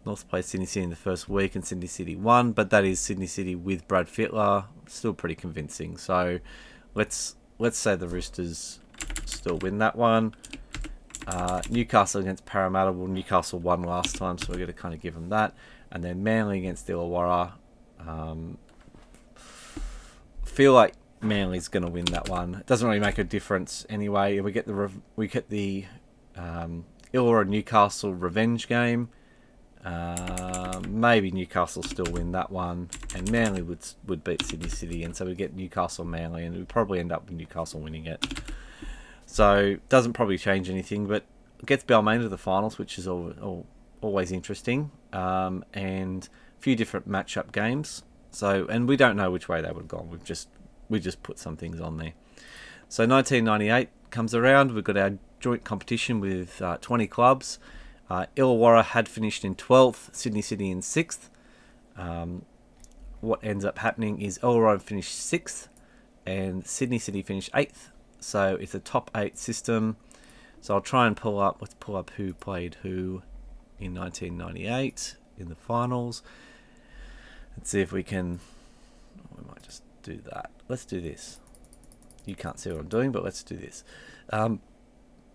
North 0.06 0.28
played 0.28 0.46
Sydney 0.46 0.66
City 0.66 0.84
in 0.84 0.90
the 0.90 0.96
first 0.96 1.30
week 1.30 1.56
and 1.56 1.66
Sydney 1.66 1.88
City 1.88 2.16
won, 2.16 2.52
but 2.52 2.70
that 2.72 2.84
is 2.84 3.00
Sydney 3.00 3.28
City 3.28 3.56
with 3.56 3.88
Brad 3.88 4.08
Fittler, 4.08 4.66
still 4.88 5.14
pretty 5.14 5.36
convincing. 5.36 5.98
So 5.98 6.40
let's 6.94 7.36
let's 7.60 7.78
say 7.78 7.96
the 7.96 8.08
Roosters 8.08 8.80
still 9.26 9.58
win 9.58 9.78
that 9.80 9.96
one. 9.96 10.36
Uh, 11.26 11.62
Newcastle 11.70 12.22
against 12.22 12.46
Parramatta. 12.46 12.92
Well, 12.92 13.08
Newcastle 13.08 13.60
won 13.60 13.84
last 13.84 14.18
time, 14.18 14.38
so 14.38 14.48
we're 14.50 14.58
going 14.58 14.68
to 14.68 14.74
kind 14.74 14.94
of 14.94 15.00
give 15.00 15.14
them 15.14 15.30
that. 15.30 15.56
And 15.92 16.04
then 16.04 16.24
Manly 16.24 16.60
against 16.60 16.88
Illawarra. 16.88 17.54
Um, 18.00 18.58
feel 20.44 20.74
like 20.74 20.96
Manly's 21.22 21.70
going 21.70 21.86
to 21.86 21.90
win 21.90 22.06
that 22.06 22.28
one. 22.28 22.56
It 22.56 22.66
doesn't 22.66 22.86
really 22.86 23.00
make 23.00 23.18
a 23.18 23.24
difference 23.24 23.86
anyway. 23.90 24.40
We 24.42 24.52
get 24.52 24.68
the 24.68 24.92
we 25.16 25.28
get 25.28 25.50
the 25.50 25.86
um, 26.36 26.86
Illawarra 27.14 27.48
Newcastle 27.48 28.14
revenge 28.14 28.68
game. 28.68 29.10
Uh, 29.86 30.82
maybe 30.88 31.30
Newcastle 31.32 31.84
still 31.84 32.12
win 32.12 32.32
that 32.32 32.52
one, 32.52 32.90
and 33.16 33.30
Manly 33.32 33.62
would 33.62 33.80
would 34.08 34.24
beat 34.24 34.46
Sydney 34.46 34.70
City, 34.70 35.04
and 35.04 35.16
so 35.16 35.26
we 35.26 35.36
get 35.36 35.56
Newcastle 35.56 36.06
Manly, 36.06 36.46
and 36.46 36.56
we 36.56 36.64
probably 36.64 37.00
end 37.00 37.12
up 37.12 37.26
with 37.26 37.38
Newcastle 37.38 37.82
winning 37.82 38.06
it. 38.06 38.26
So 39.26 39.78
doesn't 39.90 40.14
probably 40.14 40.38
change 40.38 40.70
anything, 40.70 41.08
but 41.08 41.26
gets 41.66 41.84
Balmain 41.84 42.22
to 42.22 42.30
the 42.30 42.38
finals, 42.38 42.78
which 42.78 42.98
is 42.98 43.08
all, 43.08 43.34
all, 43.42 43.66
always 44.02 44.32
interesting, 44.32 44.92
um, 45.12 45.66
and 45.74 46.30
a 46.58 46.62
few 46.62 46.76
different 46.76 47.10
matchup 47.10 47.52
games. 47.52 48.04
So 48.32 48.66
and 48.68 48.88
we 48.88 48.96
don't 48.96 49.18
know 49.18 49.32
which 49.32 49.50
way 49.50 49.62
they 49.62 49.72
would 49.72 49.84
have 49.84 49.88
gone. 49.88 50.10
We've 50.10 50.24
just 50.24 50.48
we 50.90 51.00
just 51.00 51.24
put 51.24 51.38
some 51.38 51.58
things 51.58 51.82
on 51.82 51.98
there. 51.98 52.14
So 52.88 53.06
1998 53.06 53.90
comes 54.12 54.34
around. 54.36 54.72
We've 54.72 54.84
got 54.84 54.98
our 54.98 55.18
joint 55.40 55.64
competition 55.64 56.20
with 56.20 56.62
uh, 56.62 56.78
20 56.80 57.08
clubs. 57.08 57.60
Uh, 58.14 58.28
Illawarra 58.38 58.84
had 58.84 59.10
finished 59.10 59.44
in 59.44 59.56
12th, 59.56 60.14
Sydney 60.14 60.44
City 60.44 60.70
in 60.70 60.82
6th. 60.82 61.30
Um, 61.98 62.46
what 63.22 63.40
ends 63.44 63.66
up 63.66 63.80
happening 63.80 64.22
is 64.22 64.38
Illawarra 64.38 64.80
finished 64.80 65.18
6th 65.18 65.68
and 66.24 66.64
Sydney 66.64 67.00
City 67.00 67.24
finished 67.24 67.52
8th. 67.54 67.90
So 68.20 68.56
it's 68.62 68.76
a 68.76 68.80
top 68.80 69.10
8 69.16 69.36
system. 69.36 69.98
So 70.62 70.76
I'll 70.76 70.82
try 70.82 71.08
and 71.08 71.18
pull 71.18 71.40
up, 71.40 71.58
let's 71.60 71.74
pull 71.80 71.96
up 71.96 72.12
who 72.12 72.36
played 72.36 72.78
who 72.84 73.24
in 73.80 73.96
1998 73.96 75.16
in 75.40 75.50
the 75.50 75.56
finals. 75.56 76.22
Let's 77.58 77.72
see 77.72 77.82
if 77.82 77.92
we 77.92 78.04
can, 78.04 78.40
we 79.36 79.44
might 79.48 79.64
just 79.64 79.82
do 80.04 80.20
that. 80.32 80.52
Let's 80.70 80.86
do 80.86 81.02
this. 81.02 81.40
You 82.26 82.36
can't 82.36 82.60
see 82.60 82.70
what 82.70 82.80
I'm 82.80 82.90
doing, 82.90 83.12
but 83.12 83.24
let's 83.24 83.42
do 83.42 83.58
this. 83.58 83.84
Um, 84.30 84.62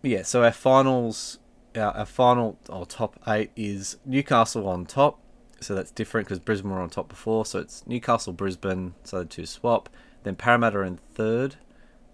yeah, 0.00 0.22
so 0.22 0.44
our 0.44 0.52
finals 0.52 1.40
our, 1.76 1.96
our 1.96 2.06
final 2.06 2.58
or 2.68 2.86
top 2.86 3.18
eight 3.26 3.50
is 3.56 3.96
Newcastle 4.04 4.68
on 4.68 4.86
top. 4.86 5.18
So 5.60 5.74
that's 5.74 5.90
different 5.90 6.28
because 6.28 6.38
Brisbane 6.38 6.70
were 6.70 6.80
on 6.80 6.90
top 6.90 7.08
before. 7.08 7.44
So 7.44 7.58
it's 7.58 7.84
Newcastle, 7.86 8.32
Brisbane, 8.32 8.94
so 9.02 9.18
the 9.18 9.24
two 9.24 9.44
swap. 9.44 9.88
Then 10.22 10.36
Parramatta 10.36 10.80
in 10.82 10.98
third, 11.14 11.56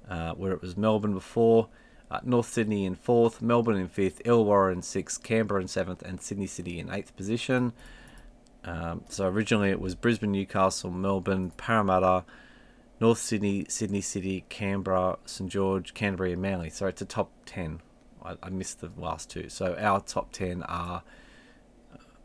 uh, 0.08 0.32
where 0.32 0.52
it 0.52 0.62
was 0.62 0.76
Melbourne 0.76 1.14
before. 1.14 1.68
Uh, 2.10 2.20
North 2.22 2.48
Sydney 2.48 2.84
in 2.84 2.94
fourth, 2.94 3.42
Melbourne 3.42 3.76
in 3.76 3.88
fifth, 3.88 4.22
Illawarra 4.24 4.72
in 4.72 4.82
sixth, 4.82 5.22
Canberra 5.22 5.60
in 5.60 5.68
seventh, 5.68 6.02
and 6.02 6.20
Sydney 6.20 6.46
City 6.46 6.78
in 6.78 6.90
eighth 6.90 7.16
position. 7.16 7.72
Um, 8.62 9.02
so 9.08 9.26
originally 9.26 9.70
it 9.70 9.80
was 9.80 9.94
Brisbane, 9.94 10.32
Newcastle, 10.32 10.90
Melbourne, 10.90 11.50
Parramatta, 11.56 12.24
North 13.00 13.18
Sydney, 13.18 13.66
Sydney 13.68 14.00
City, 14.00 14.44
Canberra, 14.48 15.18
St 15.26 15.50
George, 15.50 15.92
Canterbury, 15.92 16.32
and 16.32 16.42
Manly. 16.42 16.70
So 16.70 16.86
it's 16.86 17.02
a 17.02 17.06
top 17.06 17.30
ten 17.44 17.80
I, 18.24 18.36
I 18.42 18.50
missed 18.50 18.80
the 18.80 18.90
last 18.96 19.30
two. 19.30 19.48
So 19.48 19.76
our 19.78 20.00
top 20.00 20.32
10 20.32 20.62
are. 20.64 21.02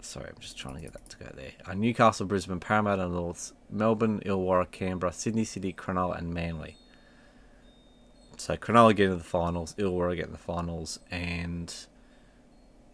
Sorry, 0.01 0.29
I'm 0.29 0.39
just 0.39 0.57
trying 0.57 0.75
to 0.75 0.81
get 0.81 0.93
that 0.93 1.09
to 1.09 1.17
go 1.17 1.29
there. 1.35 1.51
Uh, 1.65 1.73
Newcastle, 1.73 2.25
Brisbane, 2.25 2.61
Parramatta 2.61 3.09
North, 3.09 3.51
Melbourne, 3.69 4.21
Illawarra, 4.25 4.71
Canberra, 4.71 5.11
Sydney 5.11 5.43
City, 5.43 5.73
Cronulla, 5.73 6.17
and 6.17 6.33
Manly. 6.33 6.77
So 8.37 8.55
Cronulla 8.55 8.95
get 8.95 9.05
into 9.05 9.17
the 9.17 9.23
finals, 9.25 9.75
Illawarra 9.77 10.15
get 10.15 10.27
in 10.27 10.31
the 10.31 10.37
finals, 10.37 10.99
and 11.11 11.73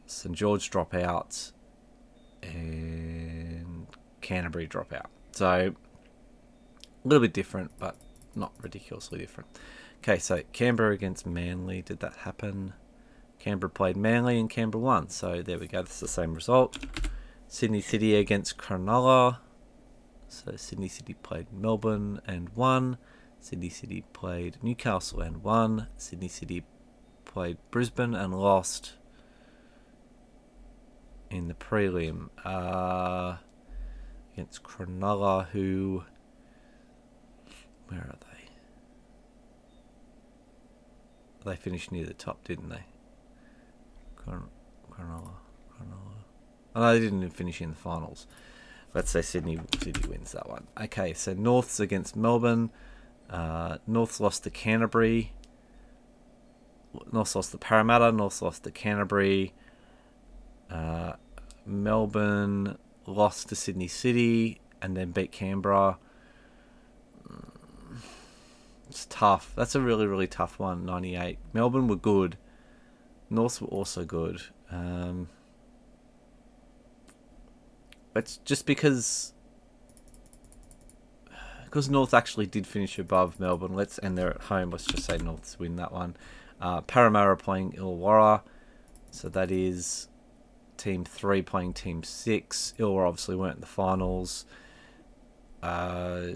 St 0.08 0.36
George 0.36 0.72
drop 0.72 0.96
out, 0.96 1.52
and 2.42 3.86
Canterbury 4.22 4.66
drop 4.66 4.92
out. 4.92 5.12
So 5.34 5.76
a 7.06 7.08
little 7.08 7.22
bit 7.22 7.34
different, 7.34 7.70
but 7.78 7.96
not 8.34 8.52
ridiculously 8.62 9.20
different. 9.20 9.48
Okay, 10.00 10.18
so 10.18 10.42
Canberra 10.54 10.94
against 10.94 11.28
Manly, 11.28 11.84
did 11.84 12.00
that 12.00 12.16
happen? 12.18 12.74
Canberra 13.46 13.70
played 13.70 13.96
Manly 13.96 14.40
and 14.40 14.50
Canberra 14.50 14.84
won. 14.84 15.10
So 15.10 15.44
there 15.44 15.60
we 15.60 15.68
go. 15.68 15.84
That's 15.84 16.00
the 16.00 16.08
same 16.08 16.34
result. 16.34 16.80
Sydney 17.48 17.80
City 17.80 18.16
against 18.16 18.58
Cronulla. 18.58 19.38
So 20.28 20.56
Sydney 20.56 20.88
City 20.88 21.14
played 21.14 21.54
Melbourne 21.54 22.22
and 22.26 22.50
won. 22.56 22.98
Sydney 23.40 23.70
City 23.70 24.04
played 24.14 24.58
Newcastle 24.64 25.22
and 25.22 25.44
won. 25.44 25.90
Sydney 25.96 26.28
City 26.28 26.66
played 27.24 27.60
Brisbane 27.70 28.16
and 28.16 28.34
lost 28.34 28.94
in 31.30 31.48
the 31.48 31.54
prelim 31.54 32.30
uh, 32.44 33.38
against 34.34 34.64
Cronulla, 34.64 35.50
who. 35.50 36.04
Where 37.90 38.00
are 38.00 38.18
they? 38.22 38.50
They 41.52 41.56
finished 41.56 41.92
near 41.92 42.08
the 42.08 42.16
top, 42.16 42.44
didn't 42.44 42.70
they? 42.70 42.86
Cronulla. 44.28 45.36
Cronulla. 45.72 46.16
Oh, 46.76 46.94
they 46.94 47.00
didn't 47.00 47.30
finish 47.30 47.62
in 47.62 47.70
the 47.72 47.76
finals. 47.76 48.28
Let's 48.94 49.12
say 49.12 49.22
Sydney 49.22 49.60
Sydney 49.82 50.10
wins 50.10 50.32
that 50.32 50.50
one. 50.50 50.68
Okay, 50.80 51.14
so 51.14 51.34
North's 51.34 51.80
against 51.80 52.16
Melbourne. 52.16 52.72
Uh, 53.30 53.78
North's 53.88 54.20
lost 54.20 54.44
to 54.44 54.50
Canterbury. 54.50 55.34
North 57.12 57.36
lost 57.36 57.52
to 57.52 57.58
Parramatta. 57.58 58.12
North 58.12 58.42
lost 58.42 58.64
to 58.64 58.72
Canterbury. 58.72 59.54
Uh, 60.70 61.14
Melbourne 61.66 62.78
lost 63.06 63.50
to 63.50 63.56
Sydney 63.56 63.88
City 63.88 64.62
and 64.82 64.96
then 64.96 65.12
beat 65.12 65.32
Canberra. 65.32 65.98
Mm, 67.28 68.00
it's 68.90 69.06
tough. 69.10 69.52
That's 69.56 69.76
a 69.76 69.82
really, 69.82 70.08
really 70.08 70.28
tough 70.28 70.60
one. 70.60 70.86
98. 70.86 71.38
Melbourne 71.54 71.88
were 71.88 71.96
good. 71.96 72.38
North 73.36 73.62
were 73.62 73.68
also 73.68 74.04
good. 74.06 74.42
Um, 74.72 75.30
just 78.46 78.66
because 78.66 79.34
because 81.66 81.90
North 81.90 82.14
actually 82.14 82.46
did 82.46 82.66
finish 82.66 82.98
above 82.98 83.40
Melbourne. 83.40 83.74
Let's 83.74 83.98
and 83.98 84.18
they're 84.18 84.32
at 84.32 84.44
home. 84.44 84.72
Let's 84.72 84.86
just 84.86 85.04
say 85.04 85.18
North's 85.18 85.60
win 85.60 85.76
that 85.76 85.92
one. 85.92 86.16
Uh, 86.62 86.82
Parramatta 86.82 87.36
playing 87.36 87.74
Illawarra, 87.74 88.42
so 89.12 89.28
that 89.30 89.52
is 89.52 90.08
team 90.78 91.04
three 91.04 91.42
playing 91.42 91.74
team 91.74 92.02
six. 92.04 92.74
Illawarra 92.80 93.10
obviously 93.10 93.36
weren't 93.36 93.56
in 93.56 93.62
the 93.62 93.68
finals. 93.68 94.46
Uh, 95.62 96.28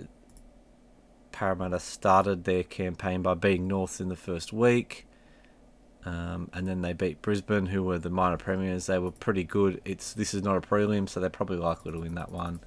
Parramatta 1.32 1.80
started 1.80 2.44
their 2.44 2.64
campaign 2.64 3.22
by 3.22 3.34
beating 3.34 3.68
North 3.70 4.02
in 4.02 4.10
the 4.10 4.18
first 4.18 4.52
week. 4.52 5.08
Um, 6.06 6.50
and 6.54 6.68
then 6.68 6.82
they 6.82 6.94
beat 6.94 7.22
Brisbane, 7.22 7.68
who 7.68 7.84
were 7.84 8.00
the 8.00 8.10
minor 8.10 8.38
premiers. 8.38 8.86
They 8.86 9.00
were 9.00 9.12
pretty 9.12 9.44
good. 9.44 9.82
It's 9.84 10.14
this 10.14 10.34
is 10.34 10.44
not 10.44 10.56
a 10.56 10.62
prelim, 10.62 11.10
so 11.10 11.20
they're 11.20 11.30
probably 11.30 11.58
likely 11.58 11.92
to 11.92 12.00
win 12.00 12.16
that 12.16 12.32
one. 12.32 12.62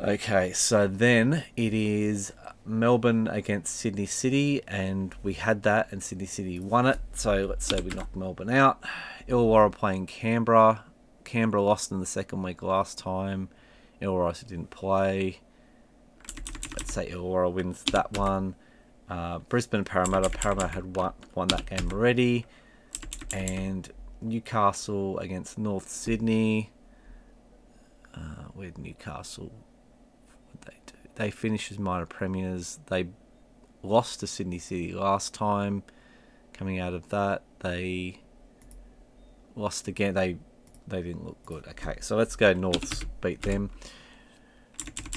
Okay, 0.00 0.52
so 0.52 0.86
then 0.86 1.42
it 1.56 1.74
is 1.74 2.32
Melbourne 2.64 3.26
against 3.26 3.74
Sydney 3.74 4.06
City, 4.06 4.62
and 4.68 5.12
we 5.24 5.32
had 5.32 5.64
that, 5.64 5.90
and 5.90 6.00
Sydney 6.00 6.26
City 6.26 6.60
won 6.60 6.86
it. 6.86 7.00
So 7.14 7.46
let's 7.46 7.66
say 7.66 7.80
we 7.80 7.90
knocked 7.90 8.14
Melbourne 8.14 8.50
out. 8.50 8.82
Illawarra 9.26 9.72
playing 9.72 10.06
Canberra. 10.06 10.84
Canberra 11.24 11.62
lost 11.62 11.90
in 11.90 11.98
the 11.98 12.06
second 12.06 12.42
week 12.44 12.62
last 12.62 12.96
time. 12.96 13.48
Illawarra 14.00 14.46
didn't 14.46 14.70
play. 14.70 15.40
Let's 16.76 16.94
say 16.94 17.10
Illawarra 17.10 17.52
wins 17.52 17.82
that 17.90 18.16
one. 18.16 18.54
Uh, 19.08 19.38
Brisbane 19.38 19.84
Parramatta. 19.84 20.30
Parramatta 20.30 20.68
had 20.68 20.96
won, 20.96 21.12
won 21.34 21.48
that 21.48 21.66
game 21.66 21.90
already. 21.92 22.46
And 23.32 23.90
Newcastle 24.20 25.18
against 25.18 25.58
North 25.58 25.88
Sydney. 25.88 26.70
Uh, 28.14 28.48
where 28.54 28.72
Newcastle? 28.76 29.52
They 30.66 30.74
do? 30.86 30.94
They 31.14 31.30
finished 31.30 31.70
as 31.70 31.78
minor 31.78 32.06
premiers. 32.06 32.80
They 32.86 33.08
lost 33.82 34.20
to 34.20 34.26
Sydney 34.26 34.58
City 34.58 34.92
last 34.92 35.34
time. 35.34 35.82
Coming 36.52 36.78
out 36.78 36.94
of 36.94 37.08
that, 37.10 37.42
they 37.60 38.20
lost 39.54 39.86
again. 39.88 40.14
They 40.14 40.36
they 40.86 41.02
didn't 41.02 41.24
look 41.24 41.44
good. 41.44 41.66
Okay, 41.68 41.98
so 42.00 42.16
let's 42.16 42.34
go 42.34 42.52
Norths 42.52 43.04
beat 43.20 43.42
them. 43.42 43.70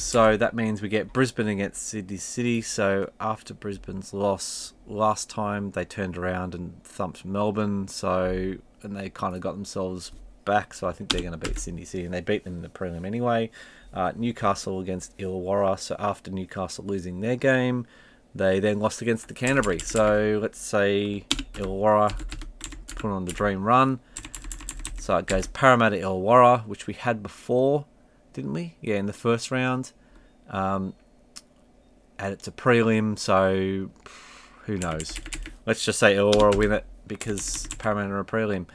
So 0.02 0.36
that 0.36 0.56
means 0.56 0.82
we 0.82 0.90
get 0.90 1.14
Brisbane 1.14 1.48
against 1.48 1.84
Sydney 1.84 2.18
City. 2.18 2.62
So 2.62 3.12
after 3.20 3.54
Brisbane's 3.54 4.14
loss 4.14 4.74
last 4.88 5.30
time, 5.30 5.72
they 5.72 5.86
turned 5.86 6.18
around 6.18 6.56
and 6.56 6.84
thumped 6.84 7.24
Melbourne. 7.24 7.88
So 7.88 8.56
and 8.82 8.98
they 8.98 9.10
kind 9.10 9.36
of 9.36 9.42
got 9.42 9.54
themselves 9.54 10.12
back. 10.44 10.74
So 10.74 10.88
I 10.88 10.92
think 10.92 11.12
they're 11.12 11.22
going 11.22 11.32
to 11.32 11.38
beat 11.38 11.60
Sydney 11.60 11.86
City, 11.86 12.04
and 12.04 12.14
they 12.14 12.20
beat 12.20 12.44
them 12.44 12.56
in 12.56 12.62
the 12.62 12.68
prelim 12.68 13.06
anyway. 13.06 13.52
Uh, 13.94 14.12
Newcastle 14.16 14.80
against 14.80 15.16
Illawarra. 15.18 15.80
So 15.80 15.96
after 16.00 16.32
Newcastle 16.32 16.84
losing 16.84 17.22
their 17.22 17.36
game, 17.36 17.86
they 18.34 18.60
then 18.60 18.80
lost 18.80 19.04
against 19.04 19.28
the 19.28 19.36
Canterbury. 19.36 19.80
So 19.80 20.40
let's 20.42 20.60
say 20.60 21.26
Illawarra 21.54 22.12
put 22.96 23.12
on 23.12 23.26
the 23.26 23.34
dream 23.34 23.64
run. 23.64 24.00
So 24.98 25.16
it 25.18 25.28
goes 25.28 25.48
Parramatta 25.48 25.98
Illawarra, 25.98 26.66
which 26.66 26.88
we 26.88 26.96
had 26.96 27.22
before 27.24 27.86
didn't 28.34 28.54
we? 28.54 28.76
Yeah, 28.82 28.96
in 28.96 29.06
the 29.06 29.14
first 29.14 29.52
round. 29.52 29.92
Um, 30.50 30.94
and 32.20 32.34
it's 32.34 32.48
a 32.48 32.52
prelim, 32.52 33.18
so 33.18 33.90
who 34.66 34.78
knows? 34.78 35.20
Let's 35.66 35.84
just 35.84 36.00
say 36.00 36.16
Illawarra 36.16 36.56
win 36.56 36.72
it 36.72 36.86
because 37.08 37.68
Parramatta 37.78 38.10
are 38.10 38.20
a 38.20 38.26
prelim. 38.26 38.68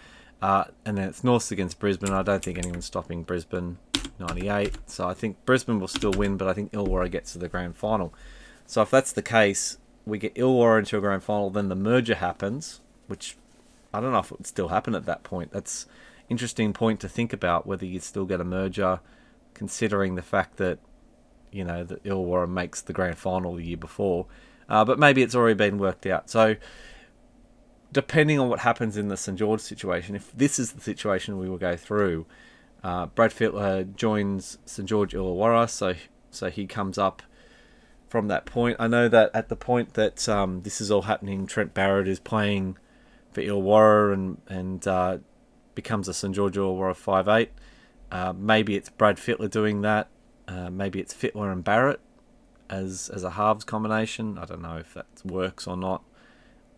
Uh, 0.42 0.64
and 0.85 0.99
then 0.99 1.09
it's 1.09 1.25
North 1.25 1.51
against 1.51 1.79
Brisbane. 1.79 2.12
I 2.12 2.23
don't 2.23 2.45
think 2.45 2.59
anyone's 2.59 2.85
stopping 2.85 3.23
Brisbane 3.23 3.79
98. 4.19 4.77
So 4.87 5.09
I 5.09 5.14
think 5.14 5.45
Brisbane 5.45 5.81
will 5.81 5.88
still 5.88 6.12
win, 6.12 6.37
but 6.37 6.49
I 6.49 6.53
think 6.53 6.73
Illawarra 6.73 7.11
gets 7.11 7.33
to 7.33 7.38
the 7.38 7.49
grand 7.49 7.77
final. 7.77 8.12
So 8.66 8.83
if 8.83 8.90
that's 8.90 9.12
the 9.12 9.23
case, 9.23 9.79
we 10.05 10.19
get 10.19 10.35
Illawarra 10.35 10.81
into 10.81 10.99
a 10.99 11.01
grand 11.01 11.23
final, 11.23 11.51
then 11.51 11.69
the 11.69 11.77
merger 11.77 12.16
happens, 12.16 12.81
which 13.07 13.37
I 13.95 14.01
don't 14.01 14.12
know 14.12 14.19
if 14.19 14.31
it 14.31 14.38
would 14.38 14.47
still 14.47 14.69
happen 14.69 14.95
at 14.95 15.07
that 15.07 15.23
point. 15.23 15.53
That's 15.53 15.87
interesting 16.29 16.73
point 16.73 17.01
to 17.01 17.09
think 17.09 17.33
about 17.33 17.66
whether 17.66 17.87
you'd 17.87 18.03
still 18.03 18.25
get 18.25 18.40
a 18.40 18.45
merger 18.45 19.01
considering 19.57 20.14
the 20.14 20.23
fact 20.23 20.59
that 20.59 20.79
you 21.51 21.64
know 21.64 21.83
that 21.85 22.05
Illawarra 22.05 22.49
makes 22.49 22.83
the 22.83 22.92
grand 22.92 23.19
final 23.19 23.55
the 23.55 23.64
year 23.64 23.77
before. 23.77 24.27
Uh, 24.69 24.85
but 24.85 24.99
maybe 24.99 25.23
it's 25.23 25.35
already 25.35 25.55
been 25.55 25.79
worked 25.79 26.07
out. 26.07 26.29
So 26.29 26.57
depending 27.92 28.38
on 28.38 28.49
what 28.49 28.61
happens 28.61 28.97
in 28.97 29.09
the 29.09 29.16
St 29.16 29.38
George 29.38 29.61
situation, 29.61 30.14
if 30.14 30.33
this 30.33 30.59
is 30.59 30.73
the 30.73 30.81
situation 30.81 31.38
we 31.38 31.49
will 31.49 31.57
go 31.57 31.77
through, 31.77 32.27
uh, 32.85 33.07
Brad 33.07 33.31
Fittler 33.31 33.95
joins 33.97 34.59
St 34.66 34.88
George 34.88 35.14
Illawarra, 35.14 35.69
so 35.69 35.95
so 36.31 36.51
he 36.51 36.66
comes 36.66 36.99
up 36.99 37.23
from 38.09 38.29
that 38.29 38.45
point. 38.45 38.77
I 38.79 38.87
know 38.87 39.09
that 39.09 39.31
at 39.35 39.49
the 39.49 39.57
point 39.57 39.95
that 39.95 40.29
um, 40.29 40.62
this 40.62 40.81
is 40.81 40.90
all 40.90 41.03
happening, 41.03 41.47
Trent 41.47 41.75
Barrett 41.75 42.09
is 42.09 42.21
playing 42.21 42.77
for 43.33 43.40
Illawarra 43.40 44.12
and 44.12 44.40
and 44.49 44.87
uh, 44.87 45.19
becomes 45.75 46.09
a 46.09 46.14
St 46.14 46.35
George 46.35 46.57
Illawarra 46.57 46.95
five 46.95 47.29
eight. 47.29 47.53
Uh, 48.11 48.33
maybe 48.37 48.77
it's 48.77 48.88
Brad 48.88 49.16
Fittler 49.16 49.51
doing 49.51 49.83
that. 49.83 50.09
Uh, 50.47 50.71
maybe 50.71 51.01
it's 51.01 51.12
Fittler 51.12 51.53
and 51.53 51.64
Barrett 51.64 52.01
as 52.69 53.11
as 53.12 53.25
a 53.25 53.31
halves 53.31 53.64
combination. 53.64 54.38
I 54.38 54.45
don't 54.45 54.62
know 54.62 54.77
if 54.77 54.95
that 54.95 55.07
works 55.25 55.66
or 55.66 55.77
not. 55.77 56.03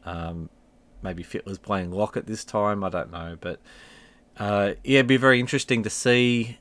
Um, 0.05 0.49
maybe 1.03 1.23
Fittler's 1.23 1.59
playing 1.59 1.91
lock 1.91 2.17
at 2.17 2.27
this 2.27 2.45
time. 2.45 2.83
I 2.83 2.89
don't 2.89 3.11
know, 3.11 3.37
but 3.41 3.61
uh, 4.39 4.75
yeah, 4.85 5.01
it'd 5.01 5.07
be 5.07 5.17
very 5.17 5.41
interesting 5.41 5.83
to 5.83 5.91
see 5.91 6.59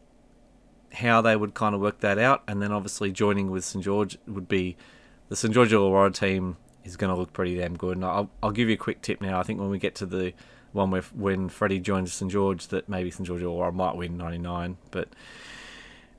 how 0.94 1.22
they 1.22 1.36
would 1.36 1.54
kind 1.54 1.76
of 1.76 1.82
work 1.82 2.00
that 2.00 2.18
out. 2.18 2.44
And 2.48 2.62
then 2.62 2.72
obviously 2.72 3.12
joining 3.12 3.52
with 3.52 3.64
St 3.64 3.84
George 3.84 4.18
would 4.28 4.48
be 4.48 4.78
the 5.30 5.36
St 5.36 5.54
George 5.54 5.72
Illawarra 5.72 6.14
team 6.14 6.58
is 6.84 6.98
going 6.98 7.14
to 7.14 7.20
look 7.20 7.34
pretty 7.34 7.56
damn 7.58 7.78
good. 7.78 7.98
And 7.98 8.06
I'll 8.06 8.30
I'll 8.42 8.52
give 8.52 8.68
you 8.68 8.76
a 8.76 8.78
quick 8.78 9.02
tip 9.02 9.22
now. 9.22 9.40
I 9.40 9.44
think 9.44 9.60
when 9.60 9.70
we 9.70 9.80
get 9.80 9.96
to 9.96 10.06
the 10.06 10.34
one 10.78 10.92
where 10.92 11.02
when 11.14 11.50
Freddy 11.50 11.80
joins 11.80 12.14
St 12.14 12.32
George 12.32 12.68
that 12.68 12.88
maybe 12.88 13.12
St 13.12 13.26
George 13.28 13.44
or 13.44 13.68
I 13.68 13.72
might 13.72 13.96
win 13.96 14.18
99 14.18 14.78
but 14.92 15.10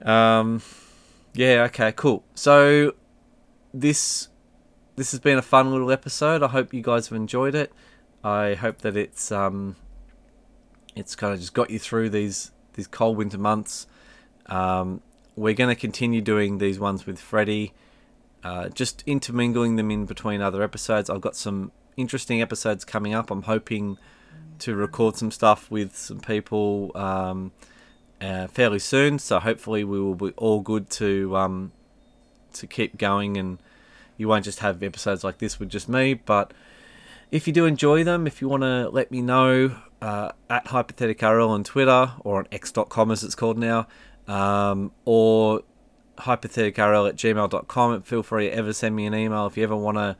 um 0.02 0.62
yeah 1.34 1.62
okay 1.64 1.92
cool. 1.92 2.24
So 2.34 2.94
this 3.72 4.28
this 4.96 5.12
has 5.12 5.20
been 5.20 5.38
a 5.38 5.42
fun 5.42 5.70
little 5.70 5.90
episode. 5.90 6.42
I 6.42 6.48
hope 6.48 6.74
you 6.74 6.82
guys 6.82 7.08
have 7.08 7.16
enjoyed 7.16 7.54
it. 7.54 7.72
I 8.22 8.54
hope 8.54 8.78
that 8.78 8.96
it's 8.96 9.32
um 9.32 9.76
it's 10.94 11.14
kind 11.14 11.32
of 11.32 11.40
just 11.40 11.54
got 11.54 11.70
you 11.70 11.78
through 11.78 12.10
these 12.10 12.50
these 12.74 12.86
cold 12.86 13.16
winter 13.16 13.38
months. 13.38 13.86
Um 14.46 15.00
we're 15.36 15.54
going 15.54 15.68
to 15.72 15.80
continue 15.80 16.20
doing 16.20 16.58
these 16.58 16.80
ones 16.80 17.06
with 17.06 17.20
Freddy 17.20 17.72
uh, 18.44 18.68
just 18.68 19.02
intermingling 19.06 19.76
them 19.76 19.90
in 19.90 20.04
between 20.04 20.40
other 20.40 20.62
episodes. 20.62 21.10
I've 21.10 21.20
got 21.20 21.36
some 21.36 21.72
interesting 21.96 22.40
episodes 22.40 22.84
coming 22.84 23.14
up. 23.14 23.30
I'm 23.30 23.42
hoping 23.42 23.98
to 24.60 24.74
record 24.74 25.16
some 25.16 25.30
stuff 25.30 25.70
with 25.70 25.96
some 25.96 26.20
people 26.20 26.92
um, 26.94 27.52
uh, 28.20 28.46
fairly 28.48 28.78
soon. 28.78 29.18
So 29.18 29.38
hopefully 29.38 29.84
we 29.84 30.00
will 30.00 30.14
be 30.14 30.30
all 30.36 30.60
good 30.60 30.90
to 30.90 31.36
um, 31.36 31.72
to 32.54 32.66
keep 32.66 32.98
going, 32.98 33.36
and 33.36 33.58
you 34.16 34.28
won't 34.28 34.44
just 34.44 34.60
have 34.60 34.82
episodes 34.82 35.24
like 35.24 35.38
this 35.38 35.58
with 35.58 35.68
just 35.68 35.88
me. 35.88 36.14
But 36.14 36.52
if 37.30 37.46
you 37.46 37.52
do 37.52 37.66
enjoy 37.66 38.04
them, 38.04 38.26
if 38.26 38.40
you 38.40 38.48
want 38.48 38.62
to 38.62 38.88
let 38.88 39.10
me 39.10 39.22
know 39.22 39.76
uh, 40.00 40.32
at 40.48 40.66
hypotheticrl 40.66 41.48
on 41.48 41.64
Twitter 41.64 42.12
or 42.20 42.38
on 42.38 42.48
x.com 42.52 43.10
as 43.10 43.24
it's 43.24 43.34
called 43.34 43.58
now, 43.58 43.86
um, 44.26 44.92
or 45.04 45.62
hypotheticrl 46.18 47.08
at 47.08 47.16
gmail.com. 47.16 48.02
Feel 48.02 48.22
free 48.22 48.48
to 48.48 48.54
ever 48.54 48.72
send 48.72 48.96
me 48.96 49.06
an 49.06 49.14
email 49.14 49.46
if 49.46 49.56
you 49.56 49.62
ever 49.62 49.76
want 49.76 49.96
to 49.96 50.16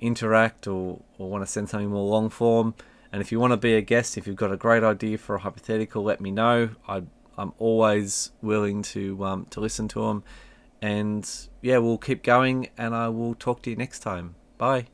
interact 0.00 0.66
or, 0.66 1.00
or 1.18 1.30
want 1.30 1.42
to 1.42 1.50
send 1.50 1.68
something 1.68 1.88
more 1.88 2.08
long 2.08 2.28
form. 2.28 2.74
And 3.16 3.22
if 3.22 3.32
you 3.32 3.40
want 3.40 3.52
to 3.52 3.56
be 3.56 3.72
a 3.72 3.80
guest, 3.80 4.18
if 4.18 4.26
you've 4.26 4.36
got 4.36 4.52
a 4.52 4.58
great 4.58 4.84
idea 4.84 5.16
for 5.16 5.36
a 5.36 5.38
hypothetical, 5.38 6.02
let 6.02 6.20
me 6.20 6.30
know. 6.30 6.68
I, 6.86 7.04
I'm 7.38 7.54
always 7.56 8.32
willing 8.42 8.82
to 8.92 9.24
um, 9.24 9.46
to 9.48 9.58
listen 9.58 9.88
to 9.88 10.02
them. 10.02 10.22
And 10.82 11.26
yeah, 11.62 11.78
we'll 11.78 11.96
keep 11.96 12.22
going, 12.22 12.68
and 12.76 12.94
I 12.94 13.08
will 13.08 13.34
talk 13.34 13.62
to 13.62 13.70
you 13.70 13.76
next 13.76 14.00
time. 14.00 14.34
Bye. 14.58 14.88